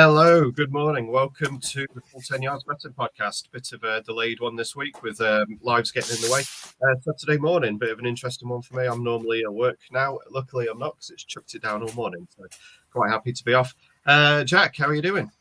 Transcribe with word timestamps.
Hello, 0.00 0.48
good 0.52 0.72
morning. 0.72 1.08
Welcome 1.10 1.58
to 1.58 1.84
the 1.92 2.00
Full 2.02 2.20
10 2.20 2.40
Yards 2.40 2.62
Betting 2.62 2.92
Podcast. 2.92 3.50
Bit 3.50 3.72
of 3.72 3.82
a 3.82 4.00
delayed 4.02 4.38
one 4.38 4.54
this 4.54 4.76
week 4.76 5.02
with 5.02 5.20
um, 5.20 5.58
lives 5.60 5.90
getting 5.90 6.14
in 6.14 6.22
the 6.22 6.32
way. 6.32 6.42
Uh, 6.80 6.94
Saturday 7.00 7.36
morning, 7.36 7.78
bit 7.78 7.90
of 7.90 7.98
an 7.98 8.06
interesting 8.06 8.48
one 8.48 8.62
for 8.62 8.76
me. 8.76 8.86
I'm 8.86 9.02
normally 9.02 9.42
at 9.42 9.52
work 9.52 9.80
now. 9.90 10.20
Luckily, 10.30 10.68
I'm 10.70 10.78
not 10.78 10.94
because 10.94 11.10
it's 11.10 11.24
chucked 11.24 11.56
it 11.56 11.62
down 11.62 11.82
all 11.82 11.92
morning. 11.94 12.28
So, 12.36 12.44
quite 12.92 13.10
happy 13.10 13.32
to 13.32 13.44
be 13.44 13.54
off. 13.54 13.74
Uh, 14.06 14.44
Jack, 14.44 14.76
how 14.76 14.86
are 14.86 14.94
you 14.94 15.02
doing? 15.02 15.32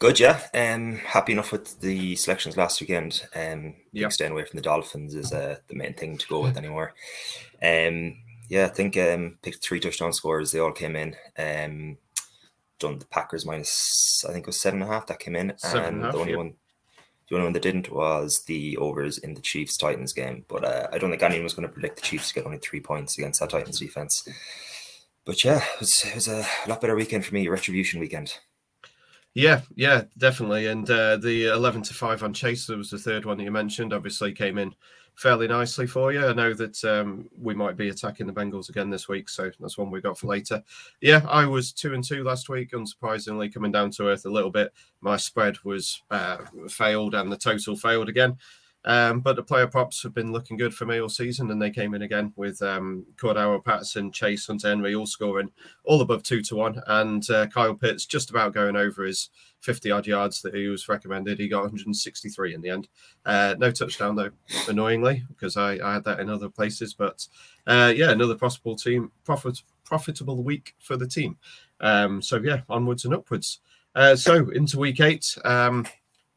Good, 0.00 0.18
yeah. 0.18 0.40
Um, 0.52 0.96
happy 0.96 1.30
enough 1.30 1.52
with 1.52 1.78
the 1.78 2.16
selections 2.16 2.56
last 2.56 2.80
weekend. 2.80 3.28
Um, 3.36 3.76
Yep. 3.92 4.10
staying 4.10 4.32
away 4.32 4.44
from 4.44 4.56
the 4.56 4.62
Dolphins 4.62 5.14
is 5.14 5.32
uh, 5.32 5.58
the 5.68 5.76
main 5.76 5.94
thing 5.94 6.18
to 6.18 6.26
go 6.26 6.40
with 6.40 6.56
anymore. 6.56 6.94
Um, 7.62 8.16
yeah, 8.48 8.64
I 8.64 8.70
think 8.70 8.96
um, 8.96 9.38
picked 9.42 9.62
three 9.62 9.78
touchdown 9.78 10.12
scores. 10.12 10.50
They 10.50 10.58
all 10.58 10.72
came 10.72 10.96
in. 10.96 11.14
Um, 11.38 11.98
done 12.78 12.98
the 12.98 13.06
Packers 13.06 13.46
minus, 13.46 14.24
I 14.28 14.32
think 14.32 14.44
it 14.44 14.48
was 14.48 14.60
seven 14.60 14.82
and 14.82 14.90
a 14.90 14.92
half 14.92 15.06
that 15.06 15.18
came 15.18 15.36
in, 15.36 15.54
Seven 15.58 15.94
and 15.94 16.04
half, 16.04 16.12
the 16.12 16.18
only 16.18 16.32
yep. 16.32 16.38
one, 16.38 16.54
the 17.28 17.34
only 17.34 17.46
one 17.46 17.52
that 17.54 17.62
didn't 17.62 17.90
was 17.90 18.44
the 18.46 18.76
overs 18.76 19.18
in 19.18 19.34
the 19.34 19.40
Chiefs 19.40 19.76
Titans 19.76 20.12
game. 20.12 20.44
But 20.48 20.64
uh, 20.64 20.88
I 20.92 20.98
don't 20.98 21.10
think 21.10 21.22
anyone 21.22 21.44
was 21.44 21.54
going 21.54 21.68
to 21.68 21.72
predict 21.72 21.96
the 21.96 22.02
Chiefs 22.02 22.28
to 22.28 22.34
get 22.34 22.46
only 22.46 22.58
three 22.58 22.80
points 22.80 23.18
against 23.18 23.40
that 23.40 23.50
Titans 23.50 23.80
defense. 23.80 24.26
But 25.24 25.42
yeah, 25.42 25.58
it 25.58 25.80
was, 25.80 26.04
it 26.04 26.14
was 26.14 26.28
a 26.28 26.46
lot 26.68 26.80
better 26.80 26.94
weekend 26.94 27.26
for 27.26 27.34
me. 27.34 27.48
Retribution 27.48 28.00
weekend. 28.00 28.38
Yeah, 29.34 29.62
yeah, 29.74 30.04
definitely. 30.16 30.66
And 30.66 30.88
uh, 30.88 31.18
the 31.18 31.48
11 31.48 31.82
to 31.82 31.94
5 31.94 32.22
on 32.22 32.32
Chase, 32.32 32.66
that 32.66 32.78
was 32.78 32.88
the 32.88 32.98
third 32.98 33.26
one 33.26 33.36
that 33.36 33.44
you 33.44 33.50
mentioned, 33.50 33.92
obviously 33.92 34.32
came 34.32 34.56
in 34.56 34.74
fairly 35.16 35.48
nicely 35.48 35.86
for 35.86 36.12
you. 36.12 36.24
I 36.24 36.32
know 36.32 36.52
that 36.54 36.84
um, 36.84 37.28
we 37.40 37.54
might 37.54 37.76
be 37.76 37.88
attacking 37.88 38.26
the 38.26 38.32
Bengals 38.32 38.68
again 38.68 38.90
this 38.90 39.08
week, 39.08 39.28
so 39.28 39.50
that's 39.58 39.78
one 39.78 39.90
we 39.90 40.00
got 40.00 40.18
for 40.18 40.26
later. 40.26 40.62
Yeah, 41.00 41.22
I 41.28 41.46
was 41.46 41.72
2 41.72 41.94
and 41.94 42.04
2 42.04 42.22
last 42.22 42.48
week, 42.48 42.72
unsurprisingly, 42.72 43.52
coming 43.52 43.72
down 43.72 43.90
to 43.92 44.08
earth 44.08 44.26
a 44.26 44.30
little 44.30 44.50
bit. 44.50 44.72
My 45.00 45.16
spread 45.16 45.56
was 45.64 46.02
uh, 46.10 46.38
failed 46.68 47.14
and 47.14 47.32
the 47.32 47.36
total 47.36 47.76
failed 47.76 48.08
again. 48.08 48.36
Um, 48.86 49.20
but 49.20 49.34
the 49.34 49.42
player 49.42 49.66
props 49.66 50.02
have 50.04 50.14
been 50.14 50.32
looking 50.32 50.56
good 50.56 50.72
for 50.72 50.86
me 50.86 51.00
all 51.00 51.08
season, 51.08 51.50
and 51.50 51.60
they 51.60 51.70
came 51.70 51.92
in 51.94 52.02
again 52.02 52.32
with 52.36 52.62
um, 52.62 53.04
Cordarrelle 53.16 53.64
Patterson, 53.64 54.12
Chase, 54.12 54.46
Hunter 54.46 54.68
Henry 54.68 54.94
all 54.94 55.06
scoring 55.06 55.50
all 55.84 56.00
above 56.00 56.22
two 56.22 56.40
to 56.42 56.56
one, 56.56 56.80
and 56.86 57.28
uh, 57.30 57.48
Kyle 57.48 57.74
Pitts 57.74 58.06
just 58.06 58.30
about 58.30 58.54
going 58.54 58.76
over 58.76 59.04
his 59.04 59.30
50 59.60 59.90
odd 59.90 60.06
yards 60.06 60.40
that 60.42 60.54
he 60.54 60.68
was 60.68 60.88
recommended. 60.88 61.40
He 61.40 61.48
got 61.48 61.62
163 61.62 62.54
in 62.54 62.60
the 62.60 62.70
end. 62.70 62.88
Uh, 63.24 63.56
no 63.58 63.72
touchdown 63.72 64.14
though, 64.14 64.30
annoyingly, 64.68 65.24
because 65.28 65.56
I, 65.56 65.78
I 65.82 65.94
had 65.94 66.04
that 66.04 66.20
in 66.20 66.30
other 66.30 66.48
places. 66.48 66.94
But 66.94 67.26
uh, 67.66 67.92
yeah, 67.94 68.10
another 68.12 68.36
possible 68.36 68.76
team 68.76 69.10
profit 69.24 69.60
profitable 69.84 70.42
week 70.44 70.74
for 70.78 70.96
the 70.96 71.08
team. 71.08 71.36
Um, 71.80 72.22
so 72.22 72.36
yeah, 72.36 72.60
onwards 72.68 73.04
and 73.04 73.14
upwards. 73.14 73.60
Uh, 73.96 74.14
so 74.14 74.50
into 74.50 74.78
week 74.78 75.00
eight. 75.00 75.36
Um, 75.44 75.86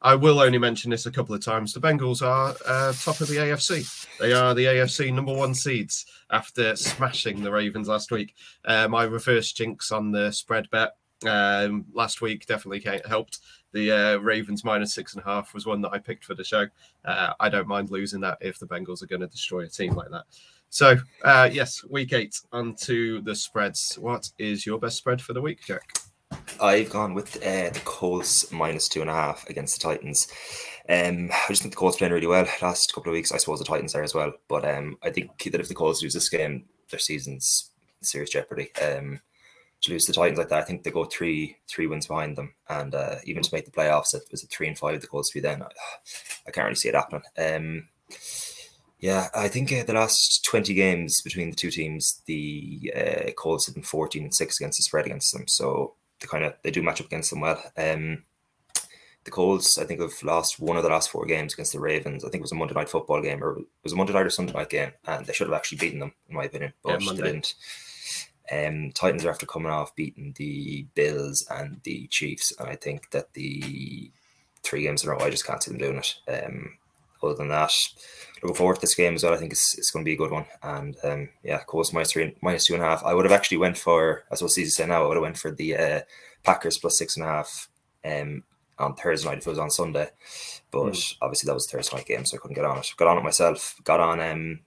I 0.02 0.16
will 0.16 0.40
only 0.40 0.58
mention 0.58 0.92
this 0.92 1.06
a 1.06 1.12
couple 1.12 1.36
of 1.36 1.44
times. 1.44 1.74
The 1.74 1.82
Bengals 1.82 2.22
are 2.26 2.56
uh, 2.66 2.94
top 2.94 3.20
of 3.20 3.28
the 3.28 3.36
AFC. 3.36 4.18
They 4.18 4.32
are 4.32 4.54
the 4.54 4.66
AFC 4.66 5.14
number 5.14 5.34
one 5.34 5.54
seeds 5.54 6.06
after 6.32 6.76
smashing 6.76 7.44
the 7.44 7.52
Ravens 7.52 7.90
last 7.90 8.10
week. 8.10 8.36
Uh, 8.64 8.88
my 8.88 9.04
reverse 9.04 9.52
jinx 9.52 9.92
on 9.92 10.12
the 10.12 10.32
spread 10.32 10.70
bet 10.70 10.96
um, 11.28 11.86
last 11.94 12.22
week 12.22 12.46
definitely 12.46 12.84
helped. 13.08 13.40
The 13.74 13.92
uh, 13.92 14.18
Ravens 14.18 14.64
minus 14.64 14.94
six 14.94 15.16
and 15.16 15.24
a 15.24 15.28
half 15.28 15.54
was 15.54 15.66
one 15.66 15.82
that 15.82 15.92
I 15.92 16.00
picked 16.00 16.24
for 16.24 16.34
the 16.34 16.46
show. 16.46 16.66
Uh, 17.04 17.34
I 17.40 17.50
don't 17.50 17.68
mind 17.68 17.92
losing 17.92 18.22
that 18.22 18.38
if 18.40 18.58
the 18.58 18.68
Bengals 18.68 19.04
are 19.04 19.08
going 19.08 19.22
to 19.22 19.28
destroy 19.28 19.62
a 19.62 19.68
team 19.68 19.96
like 19.96 20.10
that. 20.12 20.24
So, 20.70 20.98
uh, 21.24 21.50
yes, 21.52 21.84
week 21.90 22.14
eight 22.14 22.40
onto 22.54 23.22
the 23.22 23.36
spreads. 23.36 23.98
What 24.00 24.30
is 24.38 24.66
your 24.66 24.80
best 24.80 24.98
spread 24.98 25.22
for 25.22 25.34
the 25.34 25.42
week, 25.42 25.60
Jack? 25.66 25.99
I've 26.62 26.90
gone 26.90 27.14
with 27.14 27.38
uh, 27.38 27.70
the 27.70 27.82
Colts 27.86 28.52
minus 28.52 28.88
two 28.88 29.02
and 29.02 29.10
a 29.10 29.14
half 29.14 29.50
against 29.50 29.80
the 29.80 29.88
Titans. 29.88 30.28
Um, 30.88 31.30
I 31.32 31.50
just 31.50 31.62
think 31.62 31.74
the 31.74 31.80
Colts 31.80 31.98
playing 31.98 32.14
really 32.14 32.28
well 32.28 32.48
last 32.62 32.94
couple 32.94 33.12
of 33.12 33.14
weeks. 33.14 33.32
I 33.32 33.38
suppose 33.38 33.60
the 33.60 33.66
Titans 33.66 33.96
are 33.96 34.04
as 34.04 34.16
well, 34.16 34.34
but 34.48 34.66
um, 34.66 34.98
I 35.04 35.12
think 35.12 35.38
that 35.44 35.60
if 35.60 35.68
the 35.68 35.76
Colts 35.76 36.02
lose 36.02 36.14
this 36.14 36.30
game, 36.30 36.66
their 36.90 37.00
season's 37.00 37.72
in 38.00 38.06
serious 38.06 38.32
jeopardy. 38.32 38.72
Um, 38.82 39.22
to 39.82 39.92
lose 39.92 40.06
the 40.06 40.14
Titans 40.14 40.38
like 40.38 40.50
that, 40.50 40.60
I 40.60 40.66
think 40.66 40.84
they 40.84 40.92
go 40.92 41.06
three 41.06 41.58
three 41.68 41.88
wins 41.88 42.08
behind 42.08 42.36
them, 42.36 42.54
and 42.68 42.94
uh, 42.94 43.16
even 43.26 43.44
to 43.44 43.54
make 43.54 43.66
the 43.66 43.72
playoffs, 43.72 44.14
it 44.14 44.24
was 44.32 44.44
a 44.44 44.48
three 44.48 44.68
and 44.68 44.78
five. 44.78 45.00
The 45.00 45.08
Colts 45.08 45.32
be 45.32 45.40
then. 45.40 45.62
I, 45.62 45.68
I 46.48 46.52
can't 46.52 46.66
really 46.66 46.76
see 46.76 46.90
it 46.90 46.96
happening. 46.96 47.22
Um, 47.38 47.88
yeah, 49.00 49.30
I 49.34 49.48
think 49.48 49.72
uh, 49.72 49.84
the 49.84 49.94
last 49.94 50.44
20 50.44 50.74
games 50.74 51.22
between 51.22 51.50
the 51.50 51.56
two 51.56 51.72
teams, 51.72 52.22
the 52.26 52.92
uh, 52.94 53.32
Colts 53.32 53.66
have 53.66 53.76
been 53.76 53.84
14 53.84 54.24
and 54.24 54.36
6 54.36 54.60
against 54.60 54.78
the 54.78 54.84
spread 54.84 55.06
against 55.06 55.32
them. 55.32 55.48
So 55.48 55.94
they 56.20 56.28
kind 56.28 56.44
of 56.44 56.54
they 56.64 56.72
do 56.72 56.84
match 56.84 57.02
up 57.02 57.08
against 57.08 57.30
them 57.30 57.42
well. 57.42 57.62
Um, 57.78 58.24
the 59.26 59.32
Colts, 59.32 59.78
I 59.78 59.84
think, 59.84 60.02
have 60.02 60.24
lost 60.24 60.60
one 60.60 60.78
of 60.78 60.84
the 60.84 60.90
last 60.90 61.10
four 61.10 61.26
games 61.26 61.54
against 61.54 61.74
the 61.74 61.80
Ravens. 61.80 62.24
I 62.24 62.30
think 62.30 62.42
it 62.42 62.44
was 62.44 62.52
a 62.52 62.56
Monday 62.56 62.74
night 62.74 62.90
football 62.90 63.22
game, 63.22 63.44
or 63.44 63.60
it 63.60 63.66
was 63.84 63.94
a 63.94 63.96
Monday 63.96 64.14
night 64.14 64.26
or 64.26 64.30
Sunday 64.30 64.54
night 64.54 64.70
game, 64.70 64.92
and 65.06 65.26
they 65.26 65.34
should 65.34 65.48
have 65.48 65.56
actually 65.56 65.78
beaten 65.78 66.00
them, 66.00 66.14
in 66.30 66.36
my 66.36 66.46
opinion, 66.46 66.74
Yeah, 66.86 66.98
but 67.06 67.18
they 67.18 67.24
didn't. 67.24 67.54
Um, 68.52 68.92
Titans 68.94 69.26
are 69.26 69.30
after 69.30 69.46
coming 69.46 69.72
off 69.72 69.96
beating 69.96 70.34
the 70.38 70.88
Bills 70.96 71.46
and 71.50 71.82
the 71.84 72.08
Chiefs, 72.08 72.54
and 72.58 72.70
I 72.70 72.76
think 72.76 73.12
that 73.12 73.34
the 73.34 74.12
three 74.64 74.84
games 74.84 75.04
in 75.04 75.10
a 75.10 75.14
row, 75.14 75.20
I 75.20 75.30
just 75.30 75.46
can't 75.46 75.62
see 75.62 75.72
them 75.72 75.80
doing 75.80 75.98
it. 75.98 76.16
Um, 76.28 76.78
other 77.24 77.36
than 77.36 77.50
that, 77.50 77.72
looking 78.42 78.56
forward 78.56 78.76
to 78.76 78.82
this 78.82 78.96
game 78.96 79.16
as 79.16 79.24
well. 79.24 79.34
I 79.34 79.38
think 79.38 79.52
it's, 79.52 79.78
it's 79.78 79.92
going 79.92 80.04
to 80.04 80.10
be 80.10 80.14
a 80.14 80.18
good 80.18 80.32
one. 80.32 80.46
And 80.64 80.96
um, 81.04 81.30
yeah, 81.44 81.60
Colts 81.68 81.94
minus 81.94 82.12
three, 82.12 82.36
minus 82.42 82.66
two 82.66 82.74
and 82.76 82.84
a 82.84 82.86
half. 82.86 83.04
I 83.04 83.14
would 83.14 83.26
have 83.26 83.32
actually 83.32 83.58
went 83.58 83.78
for, 83.78 84.24
as 84.32 84.42
what 84.42 84.52
Caesar 84.52 84.72
said 84.72 84.90
now, 84.90 85.04
I 85.04 85.08
would 85.08 85.18
have 85.18 85.24
went 85.24 85.38
for 85.38 85.52
the 85.52 85.76
uh, 85.78 86.02
Packers 86.44 86.78
plus 86.78 86.98
six 86.98 87.18
and 87.18 87.26
a 87.26 87.30
half 87.30 87.68
um, 88.06 88.44
on 88.78 88.96
Thursday 88.96 89.28
night 89.30 89.40
if 89.40 89.48
it 89.48 89.50
was 89.50 89.60
on 89.60 89.70
Sunday. 89.72 90.10
But 90.72 91.16
obviously 91.22 91.48
that 91.48 91.54
was 91.54 91.66
a 91.66 91.70
Thursday 91.70 91.98
night 91.98 92.06
game, 92.06 92.26
so 92.26 92.38
I 92.38 92.40
couldn't 92.40 92.56
get 92.56 92.66
on 92.66 92.78
it. 92.78 92.94
Got 92.98 93.08
on 93.08 93.18
it 93.18 93.24
myself. 93.24 93.76
Got 93.84 94.00
on 94.00 94.20
um, 94.20 94.60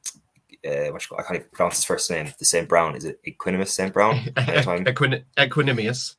uh, 0.67 0.91
call- 0.99 1.19
I 1.19 1.23
can't 1.23 1.37
even 1.37 1.49
pronounce 1.53 1.77
his 1.77 1.85
first 1.85 2.11
name. 2.11 2.33
The 2.39 2.45
Saint 2.45 2.69
Brown 2.69 2.97
is 2.97 3.05
it 3.05 3.21
Equanimeous 3.25 3.69
Saint 3.69 3.93
Brown? 3.93 4.17
Equin- 4.37 5.25
Equinemius. 5.39 6.17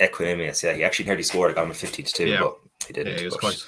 Equanimeous, 0.00 0.62
yeah. 0.62 0.74
He 0.74 0.84
actually 0.84 1.06
nearly 1.06 1.22
scored. 1.22 1.52
I 1.52 1.54
got 1.54 1.64
him 1.64 1.70
at 1.70 1.76
fifty 1.76 2.02
to 2.02 2.12
two, 2.12 2.26
Yeah. 2.28 2.40
but 2.40 2.58
he 2.86 2.92
didn't. 2.92 3.14
Yeah, 3.14 3.18
he 3.20 3.24
was 3.26 3.36
close. 3.36 3.66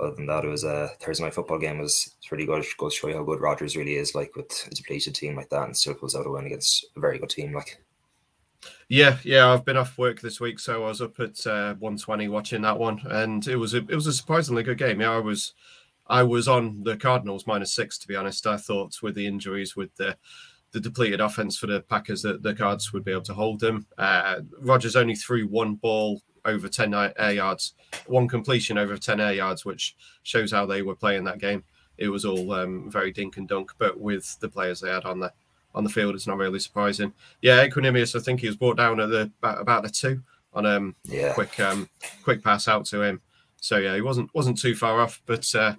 Other 0.00 0.14
than 0.14 0.26
that, 0.26 0.44
it 0.44 0.48
was 0.48 0.64
a 0.64 0.90
Thursday 1.00 1.24
night 1.24 1.34
football 1.34 1.58
game. 1.58 1.78
was 1.78 2.14
it's 2.18 2.32
really 2.32 2.46
good. 2.46 2.64
It 2.64 2.78
to 2.78 2.90
show 2.90 3.08
you 3.08 3.16
how 3.16 3.22
good 3.22 3.40
Rodgers 3.40 3.76
really 3.76 3.96
is. 3.96 4.14
Like 4.14 4.34
with 4.34 4.50
a 4.66 4.74
depleted 4.74 5.14
team 5.14 5.36
like 5.36 5.50
that, 5.50 5.64
and 5.64 5.76
still 5.76 5.94
pulls 5.94 6.16
out 6.16 6.26
a 6.26 6.30
win 6.30 6.46
against 6.46 6.86
a 6.96 7.00
very 7.00 7.18
good 7.18 7.28
team. 7.28 7.52
Like 7.52 7.82
Yeah, 8.88 9.18
yeah, 9.24 9.52
I've 9.52 9.64
been 9.64 9.76
off 9.76 9.98
work 9.98 10.20
this 10.20 10.40
week, 10.40 10.58
so 10.58 10.84
I 10.84 10.88
was 10.88 11.02
up 11.02 11.20
at 11.20 11.46
uh, 11.46 11.74
120 11.74 12.28
watching 12.28 12.62
that 12.62 12.78
one, 12.78 13.00
and 13.10 13.46
it 13.46 13.56
was 13.56 13.74
a 13.74 13.78
it 13.78 13.94
was 13.94 14.06
a 14.06 14.12
surprisingly 14.12 14.62
good 14.62 14.78
game. 14.78 15.00
Yeah, 15.00 15.12
I 15.12 15.18
was 15.18 15.52
I 16.06 16.22
was 16.22 16.48
on 16.48 16.82
the 16.82 16.96
Cardinals 16.96 17.46
minus 17.46 17.74
six 17.74 17.98
to 17.98 18.08
be 18.08 18.16
honest. 18.16 18.46
I 18.46 18.56
thought 18.56 19.02
with 19.02 19.14
the 19.14 19.26
injuries, 19.26 19.76
with 19.76 19.94
the 19.96 20.16
the 20.72 20.80
depleted 20.80 21.20
offense 21.20 21.58
for 21.58 21.66
the 21.66 21.80
Packers, 21.80 22.22
that 22.22 22.42
the 22.42 22.54
Cards 22.54 22.92
would 22.92 23.04
be 23.04 23.12
able 23.12 23.22
to 23.22 23.34
hold 23.34 23.60
them. 23.60 23.86
Uh, 23.98 24.40
Rodgers 24.60 24.96
only 24.96 25.16
threw 25.16 25.46
one 25.46 25.74
ball 25.74 26.22
over 26.44 26.68
10 26.68 26.94
air 26.94 27.32
yards, 27.32 27.74
one 28.06 28.28
completion 28.28 28.78
over 28.78 28.96
10 28.96 29.20
air 29.20 29.34
yards, 29.34 29.64
which 29.64 29.96
shows 30.22 30.52
how 30.52 30.66
they 30.66 30.82
were 30.82 30.94
playing 30.94 31.24
that 31.24 31.38
game. 31.38 31.64
It 31.98 32.08
was 32.08 32.24
all 32.24 32.52
um, 32.52 32.90
very 32.90 33.12
dink 33.12 33.36
and 33.36 33.46
dunk, 33.46 33.72
but 33.78 34.00
with 34.00 34.38
the 34.40 34.48
players 34.48 34.80
they 34.80 34.90
had 34.90 35.04
on 35.04 35.20
the 35.20 35.32
on 35.74 35.84
the 35.84 35.90
field, 35.90 36.14
it's 36.14 36.26
not 36.26 36.38
really 36.38 36.58
surprising. 36.58 37.12
Yeah, 37.42 37.64
Equinemius, 37.64 38.16
I 38.16 38.22
think 38.22 38.40
he 38.40 38.48
was 38.48 38.56
brought 38.56 38.76
down 38.76 38.98
at 38.98 39.08
the 39.08 39.30
about, 39.42 39.82
the 39.82 39.88
two 39.88 40.22
on 40.52 40.66
um 40.66 40.96
yeah, 41.04 41.32
quick 41.32 41.60
um 41.60 41.88
quick 42.24 42.42
pass 42.42 42.66
out 42.66 42.86
to 42.86 43.02
him. 43.02 43.20
So 43.60 43.76
yeah, 43.76 43.94
he 43.94 44.00
wasn't 44.00 44.34
wasn't 44.34 44.58
too 44.58 44.74
far 44.74 45.00
off, 45.00 45.22
but 45.26 45.54
uh, 45.54 45.74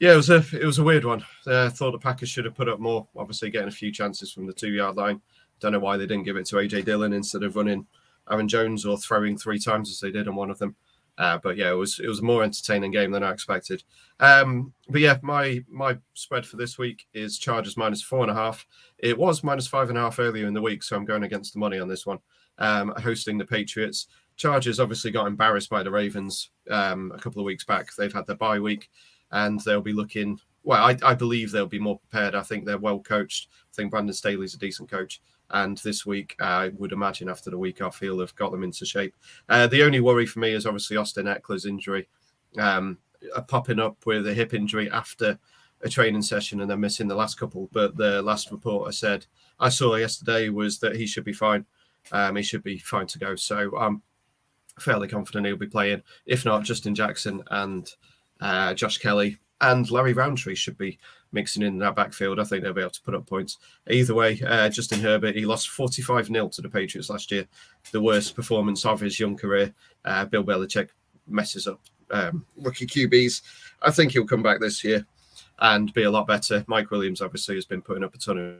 yeah, 0.00 0.14
it 0.14 0.16
was 0.16 0.30
a 0.30 0.44
it 0.52 0.64
was 0.64 0.78
a 0.78 0.84
weird 0.84 1.04
one. 1.04 1.24
Uh, 1.46 1.66
I 1.66 1.68
thought 1.68 1.92
the 1.92 1.98
Packers 1.98 2.28
should 2.28 2.46
have 2.46 2.54
put 2.54 2.68
up 2.68 2.80
more. 2.80 3.06
Obviously, 3.16 3.50
getting 3.50 3.68
a 3.68 3.72
few 3.72 3.92
chances 3.92 4.32
from 4.32 4.46
the 4.46 4.52
two 4.52 4.70
yard 4.72 4.96
line. 4.96 5.20
Don't 5.60 5.72
know 5.72 5.80
why 5.80 5.96
they 5.96 6.06
didn't 6.06 6.24
give 6.24 6.36
it 6.36 6.46
to 6.46 6.56
AJ 6.56 6.84
Dillon 6.84 7.12
instead 7.12 7.42
of 7.42 7.56
running 7.56 7.86
Aaron 8.30 8.48
Jones 8.48 8.84
or 8.84 8.98
throwing 8.98 9.36
three 9.36 9.58
times 9.58 9.90
as 9.90 10.00
they 10.00 10.10
did 10.10 10.28
on 10.28 10.36
one 10.36 10.50
of 10.50 10.58
them. 10.58 10.76
Uh, 11.18 11.36
but 11.42 11.56
yeah, 11.56 11.70
it 11.70 11.74
was 11.74 11.98
it 11.98 12.06
was 12.06 12.20
a 12.20 12.24
more 12.24 12.44
entertaining 12.44 12.92
game 12.92 13.10
than 13.10 13.24
I 13.24 13.32
expected. 13.32 13.82
Um, 14.20 14.72
but 14.88 15.00
yeah, 15.00 15.18
my 15.22 15.64
my 15.68 15.98
spread 16.14 16.46
for 16.46 16.56
this 16.56 16.78
week 16.78 17.08
is 17.12 17.38
Chargers 17.38 17.76
minus 17.76 18.02
four 18.02 18.22
and 18.22 18.30
a 18.30 18.34
half. 18.34 18.64
It 18.98 19.18
was 19.18 19.42
minus 19.42 19.66
five 19.66 19.88
and 19.88 19.98
a 19.98 20.02
half 20.02 20.20
earlier 20.20 20.46
in 20.46 20.54
the 20.54 20.62
week, 20.62 20.84
so 20.84 20.96
I'm 20.96 21.04
going 21.04 21.24
against 21.24 21.52
the 21.52 21.58
money 21.58 21.80
on 21.80 21.88
this 21.88 22.06
one. 22.06 22.18
Um, 22.58 22.94
hosting 23.02 23.36
the 23.36 23.44
Patriots. 23.44 24.06
Chargers 24.36 24.78
obviously 24.78 25.10
got 25.10 25.26
embarrassed 25.26 25.68
by 25.68 25.82
the 25.82 25.90
Ravens 25.90 26.50
um, 26.70 27.10
a 27.12 27.18
couple 27.18 27.40
of 27.40 27.46
weeks 27.46 27.64
back. 27.64 27.88
They've 27.96 28.12
had 28.12 28.26
their 28.26 28.36
bye 28.36 28.60
week, 28.60 28.88
and 29.32 29.58
they'll 29.60 29.80
be 29.80 29.92
looking. 29.92 30.38
Well, 30.62 30.84
I, 30.84 30.96
I 31.02 31.14
believe 31.14 31.50
they'll 31.50 31.66
be 31.66 31.80
more 31.80 31.98
prepared. 31.98 32.36
I 32.36 32.42
think 32.42 32.64
they're 32.64 32.78
well 32.78 33.00
coached. 33.00 33.48
I 33.50 33.74
think 33.74 33.90
Brandon 33.90 34.14
Staley's 34.14 34.54
a 34.54 34.58
decent 34.58 34.88
coach. 34.88 35.20
And 35.50 35.78
this 35.78 36.04
week, 36.04 36.36
I 36.40 36.68
would 36.76 36.92
imagine 36.92 37.28
after 37.28 37.50
the 37.50 37.58
week 37.58 37.80
off, 37.80 38.00
he'll 38.00 38.20
have 38.20 38.34
got 38.34 38.52
them 38.52 38.62
into 38.62 38.84
shape. 38.84 39.14
Uh, 39.48 39.66
the 39.66 39.82
only 39.82 40.00
worry 40.00 40.26
for 40.26 40.40
me 40.40 40.52
is 40.52 40.66
obviously 40.66 40.96
Austin 40.96 41.26
Ekeler's 41.26 41.66
injury, 41.66 42.08
um, 42.58 42.98
uh, 43.34 43.40
popping 43.42 43.80
up 43.80 44.04
with 44.04 44.26
a 44.26 44.34
hip 44.34 44.52
injury 44.52 44.90
after 44.90 45.38
a 45.82 45.88
training 45.88 46.22
session 46.22 46.60
and 46.60 46.70
then 46.70 46.80
missing 46.80 47.08
the 47.08 47.14
last 47.14 47.38
couple. 47.38 47.68
But 47.72 47.96
the 47.96 48.20
last 48.22 48.50
report 48.50 48.88
I 48.88 48.90
said 48.90 49.26
I 49.60 49.68
saw 49.68 49.94
yesterday 49.96 50.48
was 50.48 50.78
that 50.80 50.96
he 50.96 51.06
should 51.06 51.24
be 51.24 51.32
fine. 51.32 51.64
Um, 52.12 52.36
he 52.36 52.42
should 52.42 52.62
be 52.62 52.78
fine 52.78 53.06
to 53.08 53.18
go. 53.18 53.36
So 53.36 53.76
I'm 53.76 54.02
fairly 54.78 55.08
confident 55.08 55.46
he'll 55.46 55.56
be 55.56 55.66
playing. 55.66 56.02
If 56.26 56.44
not, 56.44 56.64
Justin 56.64 56.94
Jackson 56.94 57.42
and 57.50 57.90
uh, 58.40 58.74
Josh 58.74 58.98
Kelley 58.98 59.38
and 59.60 59.90
Larry 59.90 60.12
Rountree 60.12 60.54
should 60.54 60.78
be 60.78 60.98
mixing 61.32 61.62
in 61.62 61.78
that 61.78 61.96
backfield. 61.96 62.38
I 62.38 62.44
think 62.44 62.62
they'll 62.62 62.72
be 62.72 62.80
able 62.80 62.90
to 62.90 63.02
put 63.02 63.14
up 63.14 63.26
points. 63.26 63.58
Either 63.90 64.14
way, 64.14 64.40
uh, 64.46 64.68
Justin 64.68 65.00
Herbert, 65.00 65.36
he 65.36 65.44
lost 65.44 65.70
45 65.70 66.26
0 66.26 66.48
to 66.48 66.62
the 66.62 66.68
Patriots 66.68 67.10
last 67.10 67.30
year, 67.30 67.46
the 67.92 68.00
worst 68.00 68.34
performance 68.34 68.84
of 68.84 69.00
his 69.00 69.18
young 69.18 69.36
career. 69.36 69.74
Uh, 70.04 70.24
Bill 70.24 70.44
Belichick 70.44 70.90
messes 71.26 71.66
up 71.66 71.80
um, 72.10 72.46
rookie 72.56 72.86
QBs. 72.86 73.42
I 73.82 73.90
think 73.90 74.12
he'll 74.12 74.26
come 74.26 74.42
back 74.42 74.60
this 74.60 74.82
year 74.84 75.06
and 75.58 75.92
be 75.92 76.04
a 76.04 76.10
lot 76.10 76.26
better. 76.26 76.64
Mike 76.68 76.90
Williams, 76.90 77.20
obviously, 77.20 77.56
has 77.56 77.64
been 77.64 77.82
putting 77.82 78.04
up 78.04 78.14
a 78.14 78.18
ton 78.18 78.38
of 78.38 78.54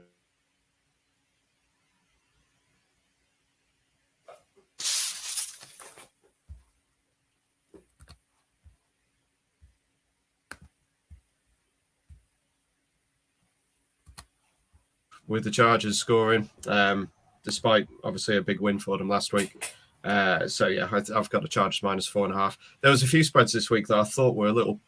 with 15.29 15.45
the 15.45 15.51
Chargers 15.51 15.99
scoring, 15.99 16.51
um, 16.67 17.09
despite 17.45 17.87
obviously 18.03 18.37
a 18.37 18.43
big 18.43 18.61
win 18.61 18.79
for 18.79 18.99
them 18.99 19.09
last 19.09 19.33
week. 19.33 19.73
Uh, 20.03 20.49
so 20.49 20.69
yeah, 20.69 20.89
I, 20.91 21.03
have 21.15 21.31
got 21.31 21.43
the 21.43 21.49
Chargers 21.49 21.83
minus 21.83 22.07
four 22.07 22.25
and 22.25 22.35
a 22.35 22.39
half. 22.39 22.59
There 22.81 22.91
was 22.91 23.03
a 23.03 23.07
few 23.07 23.23
spreads 23.23 23.53
this 23.53 23.71
week 23.71 23.87
that 23.89 23.99
I 23.99 24.05
thought 24.05 24.37
were 24.37 24.49
a 24.49 24.53
little, 24.53 24.81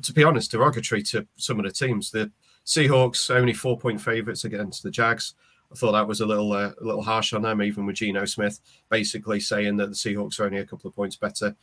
to 0.00 0.12
be 0.12 0.24
honest, 0.24 0.52
derogatory 0.52 1.02
to 1.04 1.26
some 1.36 1.58
of 1.58 1.64
the 1.64 1.72
teams. 1.72 2.10
The 2.10 2.30
Seahawks 2.64 3.34
only 3.34 3.52
four 3.52 3.78
point 3.78 4.00
favourites 4.00 4.44
against 4.44 4.82
the 4.82 4.90
Jags. 4.90 5.34
I 5.70 5.74
thought 5.74 5.92
that 5.92 6.06
was 6.06 6.20
a 6.20 6.26
little 6.26 6.52
uh, 6.52 6.72
a 6.80 6.84
little 6.84 7.02
harsh 7.02 7.32
on 7.32 7.42
them, 7.42 7.62
even 7.62 7.86
with 7.86 7.96
Geno 7.96 8.24
Smith 8.26 8.60
basically 8.90 9.40
saying 9.40 9.78
that 9.78 9.88
the 9.88 9.94
Seahawks 9.94 10.38
are 10.38 10.44
only 10.44 10.58
a 10.58 10.66
couple 10.66 10.88
of 10.88 10.94
points 10.94 11.16
better. 11.16 11.56